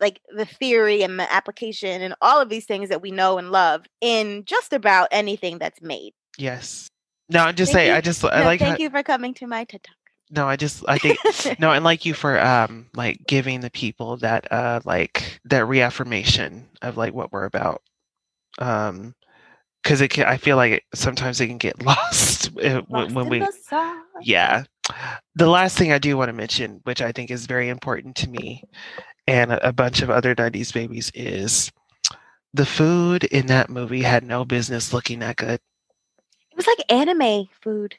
[0.00, 3.50] like the theory and the application and all of these things that we know and
[3.50, 6.12] love in just about anything that's made.
[6.38, 6.88] yes.
[7.28, 7.90] No, I'm just saying.
[7.90, 8.60] I just I No, like.
[8.60, 9.96] thank how- you for coming to my TED Talk.
[10.30, 11.18] No, I just I think
[11.58, 16.68] no, and like you for um like giving the people that uh like that reaffirmation
[16.82, 17.82] of like what we're about.
[18.58, 19.14] Um,
[19.82, 20.26] because it can.
[20.26, 23.46] I feel like it, sometimes it can get lost uh, when, when in we.
[24.22, 24.64] Yeah.
[25.34, 28.28] The last thing I do want to mention, which I think is very important to
[28.30, 28.62] me
[29.26, 31.70] and a, a bunch of other 90s babies, is
[32.54, 35.60] the food in that movie had no business looking that good.
[36.50, 37.96] It was like anime food.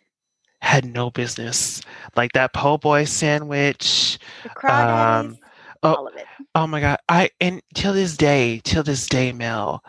[0.61, 1.81] Had no business.
[2.15, 4.17] Like that po' boy sandwich.
[4.67, 5.37] Um,
[5.83, 6.25] oh, all of it.
[6.55, 6.97] Oh my god.
[7.07, 9.83] I and till this day, till this day, Mel,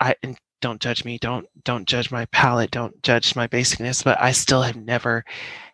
[0.00, 4.20] I and don't judge me, don't don't judge my palate, don't judge my basicness, but
[4.20, 5.24] I still have never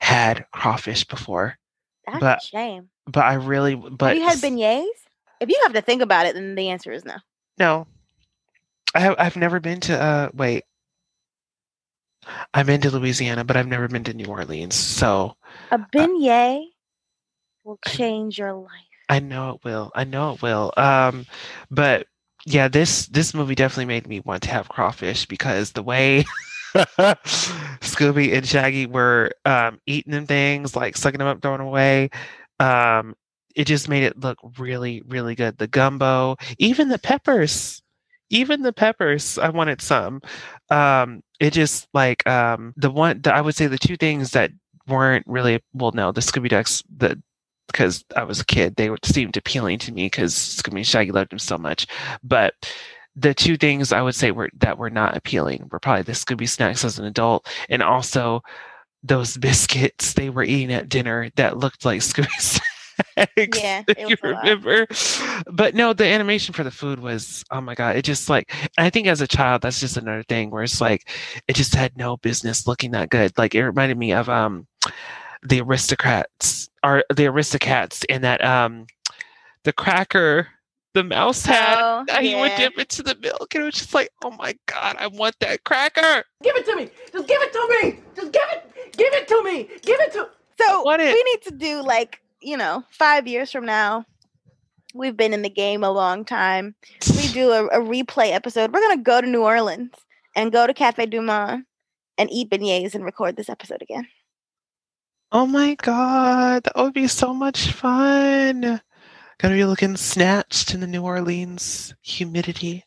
[0.00, 1.58] had crawfish before.
[2.06, 2.88] That's but- a shame.
[3.08, 4.86] But I really but Have you had beignets?
[5.40, 7.16] If you have to think about it, then the answer is no.
[7.58, 7.86] No.
[8.94, 10.64] I have I've never been to uh wait.
[12.52, 14.74] I've been to Louisiana, but I've never been to New Orleans.
[14.74, 15.36] So
[15.70, 16.64] A beignet
[17.62, 18.70] will change your life.
[19.08, 19.92] I know it will.
[19.94, 20.72] I know it will.
[20.76, 21.26] Um
[21.70, 22.06] but
[22.46, 26.24] yeah, this this movie definitely made me want to have crawfish because the way
[26.74, 32.08] Scooby and Shaggy were um eating them things, like sucking them up, throwing them away.
[32.60, 33.16] Um
[33.56, 35.58] it just made it look really, really good.
[35.58, 37.82] The gumbo, even the peppers.
[38.30, 40.20] Even the peppers, I wanted some.
[40.68, 44.50] Um, it just like um the one the, I would say the two things that
[44.88, 47.20] weren't really well no, the Scooby Ducks the
[47.66, 51.32] because I was a kid, they seemed appealing to me because Scooby and Shaggy loved
[51.32, 51.86] them so much.
[52.22, 52.54] But
[53.14, 56.48] the two things I would say were that were not appealing were probably the Scooby
[56.48, 58.42] snacks as an adult, and also
[59.02, 62.60] those biscuits they were eating at dinner that looked like Scooby snacks.
[63.36, 64.86] Yeah, if you remember.
[65.50, 67.96] But no, the animation for the food was oh my god!
[67.96, 71.08] It just like I think as a child, that's just another thing where it's like
[71.48, 73.36] it just had no business looking that good.
[73.36, 74.66] Like it reminded me of um
[75.42, 78.86] the aristocats are the aristocats in that um
[79.64, 80.48] the cracker
[80.94, 82.56] the mouse had Oh, that he would yeah.
[82.58, 85.64] dip into the milk and it was just like oh my god i want that
[85.64, 86.90] cracker Give it to me.
[87.12, 87.98] Just give it to me.
[88.14, 88.96] Just give it.
[88.96, 89.64] Give it to me.
[89.82, 90.28] Give it to.
[90.60, 91.12] So want it.
[91.12, 94.04] we need to do like, you know, five years from now.
[94.94, 96.74] We've been in the game a long time.
[97.16, 98.72] We do a, a replay episode.
[98.72, 99.90] We're gonna go to New Orleans
[100.36, 101.64] and go to Cafe Du Monde
[102.16, 104.06] and eat beignets and record this episode again.
[105.32, 108.80] Oh my god, that would be so much fun.
[109.38, 112.84] Gonna be looking snatched in the New Orleans humidity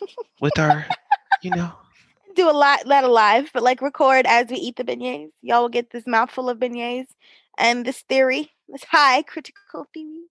[0.40, 0.86] with our,
[1.42, 1.72] you know.
[2.36, 5.30] Do a lot, not a live, but like record as we eat the beignets.
[5.42, 7.08] Y'all will get this mouthful of beignets
[7.58, 10.26] and this theory, this high critical theory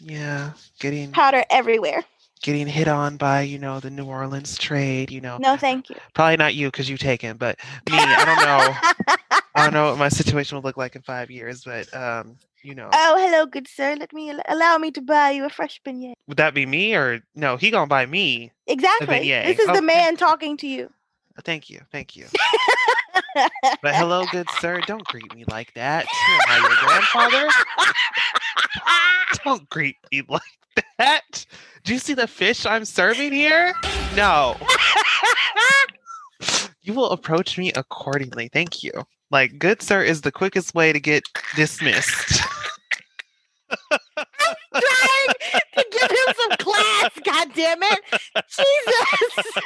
[0.00, 2.04] Yeah, getting powder everywhere.
[2.42, 5.10] Getting hit on by you know the New Orleans trade.
[5.10, 5.96] You know, No, thank you.
[6.14, 7.58] probably not you because you taken, but
[7.90, 7.96] me.
[7.96, 9.16] I don't know.
[9.54, 12.74] I don't know what my situation will look like in five years, but um, you
[12.74, 13.96] know, Oh, hello, good sir.
[13.98, 16.14] Let me allow me to buy you a fresh beignet.
[16.26, 17.56] would that be me or no?
[17.56, 18.50] He gonna buy me.
[18.66, 19.30] Exactly.
[19.30, 19.76] This is Okay.
[19.78, 20.90] the man talking to you.
[21.44, 22.26] Thank you, thank you.
[23.82, 24.80] But hello, good sir.
[24.86, 26.04] Don't greet me like that.
[26.04, 27.48] Am I your grandfather?
[29.44, 30.40] Don't greet me like
[30.98, 31.46] that.
[31.84, 33.74] Do you see the fish I'm serving here?
[34.16, 34.56] No.
[36.84, 38.48] You will approach me accordingly.
[38.52, 38.90] Thank you.
[39.30, 41.22] Like, good sir is the quickest way to get
[41.54, 42.42] dismissed.
[43.70, 45.28] Trying
[45.76, 48.00] to give him some class, God damn it.
[48.48, 48.66] Jesus.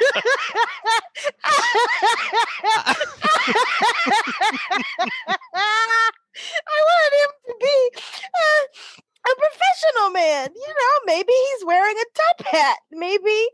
[5.55, 7.77] I want him to be
[8.23, 8.61] uh,
[9.31, 10.49] a professional man.
[10.55, 12.77] You know, maybe he's wearing a top hat.
[12.91, 13.47] Maybe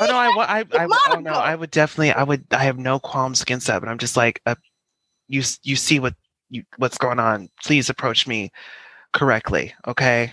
[0.00, 1.32] Oh no, I, I, I, oh no.
[1.32, 3.80] I would definitely, I would, I have no qualms against that.
[3.80, 4.54] But I'm just like, uh,
[5.28, 6.14] you, you see what,
[6.48, 7.48] you, what's going on.
[7.62, 8.50] Please approach me
[9.12, 10.32] correctly, okay?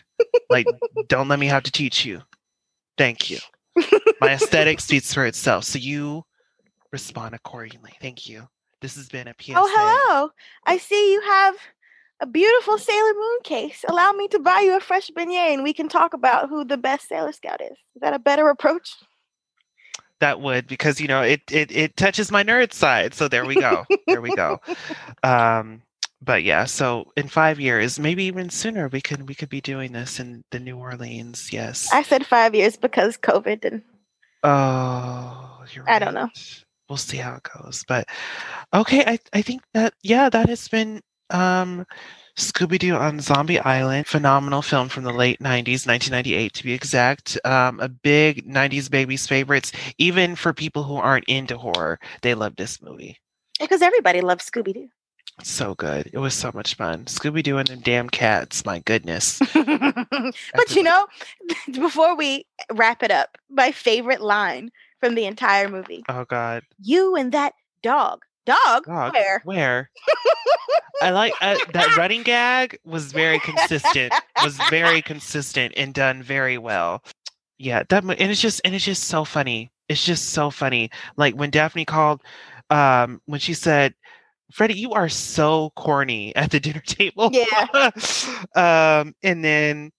[0.49, 0.67] Like,
[1.09, 2.21] don't let me have to teach you.
[2.97, 3.39] Thank you.
[4.21, 5.65] My aesthetic speaks for itself.
[5.65, 6.23] So you
[6.93, 7.91] respond accordingly.
[8.01, 8.47] Thank you.
[8.79, 9.53] This has been a PSA.
[9.57, 10.29] Oh, hello.
[10.65, 11.55] I see you have
[12.19, 13.85] a beautiful Sailor Moon case.
[13.87, 16.77] Allow me to buy you a fresh beignet and we can talk about who the
[16.77, 17.71] best Sailor Scout is.
[17.71, 18.95] Is that a better approach?
[20.19, 23.13] That would because you know it it it touches my nerd side.
[23.13, 23.85] So there we go.
[24.07, 24.59] there we go.
[25.23, 25.81] Um,
[26.21, 29.91] but yeah, so in five years, maybe even sooner, we could we could be doing
[29.91, 31.53] this in the New Orleans.
[31.53, 31.87] Yes.
[31.93, 33.81] I said five years because COVID and
[34.43, 36.29] oh, you're I don't know.
[36.89, 37.83] We'll see how it goes.
[37.87, 38.09] But
[38.73, 41.85] okay, I I think that yeah, that has been um
[42.37, 47.35] Scooby Doo on Zombie Island, phenomenal film from the late 90s, 1998 to be exact.
[47.43, 51.99] Um, a big 90s babies favorites, even for people who aren't into horror.
[52.21, 53.17] They love this movie.
[53.59, 54.87] because everybody loves Scooby Doo.
[55.41, 56.11] So good.
[56.13, 57.05] It was so much fun.
[57.05, 58.63] Scooby Doo and them damn cats.
[58.65, 59.39] My goodness.
[59.53, 61.07] but you know,
[61.73, 66.63] before we wrap it up, my favorite line from the entire movie Oh God.
[66.83, 68.23] you and that dog.
[68.45, 68.85] Dog?
[68.85, 69.13] Dog.
[69.13, 69.41] Where?
[69.43, 69.89] Where?
[71.01, 74.13] I like uh, that running gag was very consistent.
[74.43, 77.03] Was very consistent and done very well.
[77.57, 79.71] Yeah, that and it's just and it's just so funny.
[79.89, 80.89] It's just so funny.
[81.15, 82.21] Like when Daphne called,
[82.69, 83.93] um, when she said,
[84.51, 87.89] "Freddie, you are so corny at the dinner table." Yeah.
[88.55, 89.91] um, and then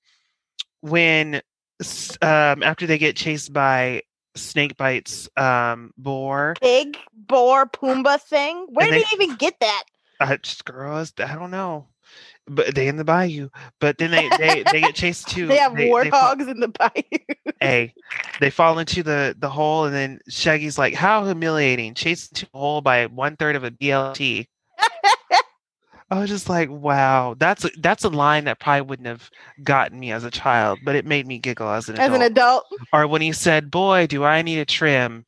[0.80, 1.40] when
[2.22, 4.02] um after they get chased by
[4.36, 8.66] Snakebite's um boar Pig, boar, Pumbaa thing.
[8.70, 9.84] Where did they- he even get that?
[10.20, 11.86] Uh, just girls i don't know
[12.46, 13.48] but they in the bayou
[13.80, 15.90] but then they they, they get chased too They have they, they
[16.50, 17.52] in the bayou.
[17.60, 17.92] hey
[18.40, 22.58] they fall into the the hole and then shaggy's like how humiliating chased into a
[22.58, 24.46] hole by one third of a blt
[26.10, 29.28] i was just like wow that's a, that's a line that probably wouldn't have
[29.62, 32.14] gotten me as a child but it made me giggle as an As adult.
[32.22, 32.64] an adult,
[32.94, 35.26] or when he said, "Boy, do I need a trim,"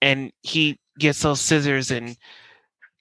[0.00, 2.16] and he gets those scissors and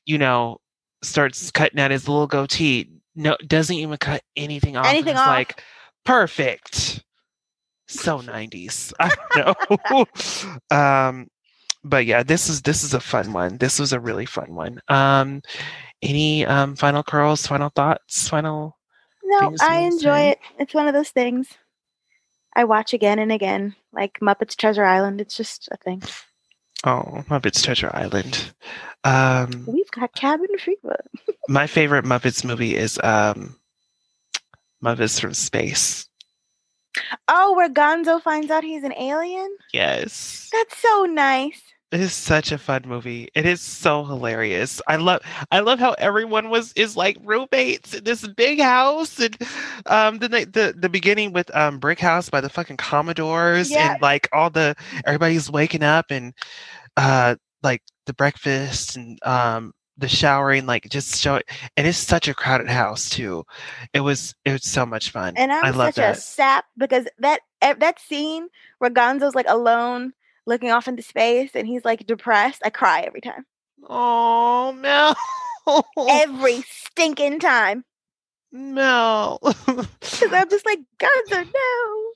[0.08, 0.60] you know
[1.02, 2.90] starts cutting at his little goatee.
[3.16, 4.86] No, doesn't even cut anything off.
[4.86, 5.28] Anything off.
[5.28, 5.62] Like
[6.06, 7.04] perfect.
[7.88, 8.94] So nineties.
[9.00, 9.58] I don't
[9.92, 10.06] know.
[10.78, 11.28] um,
[11.84, 13.58] but yeah, this is this is a fun one.
[13.58, 14.82] This was a really fun one.
[14.88, 15.42] Um,
[16.02, 18.78] any um final curls, final thoughts, final
[19.30, 20.40] no, I enjoy it.
[20.58, 21.48] It's one of those things
[22.56, 25.22] I watch again and again, like Muppets Treasure Island.
[25.22, 26.02] It's just a thing.
[26.86, 28.54] Oh Muppets Treasure Island.
[29.04, 31.04] Um, We've got cabin fever.
[31.48, 33.56] my favorite Muppets movie is um
[34.84, 36.08] Muppets from Space.
[37.28, 39.56] Oh, where Gonzo finds out he's an alien?
[39.74, 40.50] Yes.
[40.52, 41.62] That's so nice.
[41.92, 43.30] It is such a fun movie.
[43.34, 44.80] It is so hilarious.
[44.88, 49.36] I love I love how everyone was is like roommates in this big house and
[49.88, 54.30] um then the the beginning with um Brick House by the fucking Commodores and like
[54.32, 56.34] all the everybody's waking up and
[56.96, 62.28] uh like the breakfast and um the showering like just show it and it's such
[62.28, 63.44] a crowded house too.
[63.94, 65.34] It was it was so much fun.
[65.38, 68.48] And I'm I love such a sap because that that scene
[68.78, 70.14] where Gonzo's like alone
[70.50, 73.46] looking off into space and he's like depressed, I cry every time.
[73.88, 75.16] Oh no.
[76.10, 77.86] Every stinking time.
[78.52, 79.40] Mel.
[79.44, 82.12] Because I'm just like, Gonzo, no.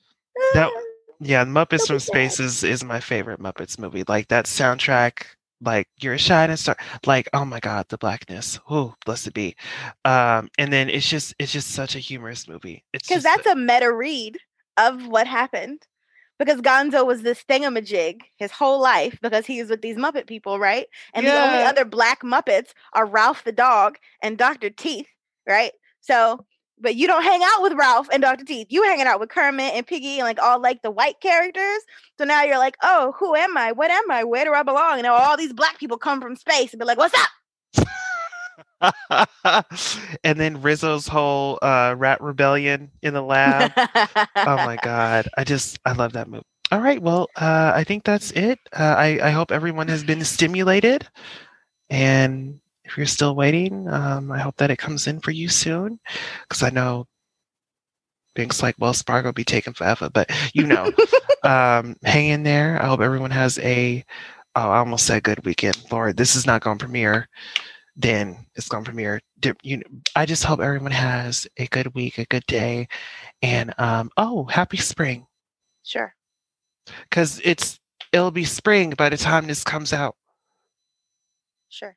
[0.54, 0.80] That- Ah.
[1.20, 2.00] yeah, Muppets from.
[2.00, 4.02] Space is, is my favorite Muppets movie.
[4.08, 5.26] Like that soundtrack,
[5.60, 8.58] like You're a Shining Star, like oh my god, the blackness.
[8.68, 9.54] Oh, blessed be.
[10.04, 12.84] Um, and then it's just it's just such a humorous movie.
[12.92, 14.36] It's Because that's a meta read
[14.76, 15.86] of what happened.
[16.38, 20.58] Because Gonzo was this thingamajig his whole life because he was with these Muppet people,
[20.58, 20.86] right?
[21.12, 24.70] And the only other black Muppets are Ralph the dog and Dr.
[24.70, 25.06] Teeth,
[25.46, 25.72] right?
[26.00, 26.44] So,
[26.78, 28.44] but you don't hang out with Ralph and Dr.
[28.44, 28.66] Teeth.
[28.70, 31.80] You hanging out with Kermit and Piggy and like all like the white characters.
[32.18, 33.70] So now you're like, oh, who am I?
[33.72, 34.24] What am I?
[34.24, 34.98] Where do I belong?
[34.98, 37.28] And all these black people come from space and be like, what's up?
[40.24, 43.72] and then Rizzo's whole uh, rat rebellion in the lab.
[43.76, 45.28] oh my god.
[45.36, 48.58] I just i love that movie all right well uh i think that's it.
[48.72, 51.06] Uh, i i hope everyone has been stimulated.
[51.90, 55.98] And if you're still waiting um i hope that it comes in for you soon.
[56.42, 57.06] Because i know
[58.34, 60.90] things like wells fargo be taken forever but you know.
[61.44, 62.80] Um hang in there.
[62.82, 64.02] I hope everyone has a
[64.56, 65.76] oh i almost said good weekend.
[65.92, 67.28] Lord this is not going to premiere
[67.96, 69.82] then it's gone from Di- you know,
[70.16, 72.88] i just hope everyone has a good week a good day
[73.42, 75.26] and um oh happy spring
[75.84, 76.14] Sure.
[77.08, 77.78] because it's
[78.12, 80.16] it'll be spring by the time this comes out
[81.68, 81.96] Sure.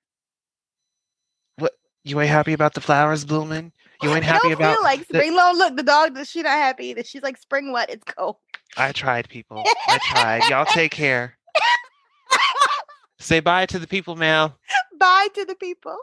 [1.57, 3.71] What you ain't happy about the flowers blooming
[4.01, 5.35] you ain't happy about feel like the- spring.
[5.35, 6.13] No, look, the dog.
[6.15, 6.93] the- She not happy.
[6.93, 7.71] That she's like spring.
[7.71, 7.89] What?
[7.89, 8.35] It's cold.
[8.77, 11.37] i tried people i tried y'all take care
[13.19, 14.57] say bye to the people Mel.
[14.99, 15.95] Bye to the people.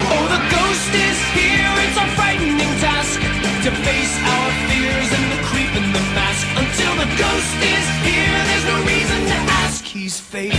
[0.00, 3.20] Oh, the ghost is here, it's a frightening task
[3.64, 6.46] to face our fears and the creep in the mask.
[6.60, 9.84] Until the ghost is here, there's no reason to ask.
[9.84, 10.52] He's fake.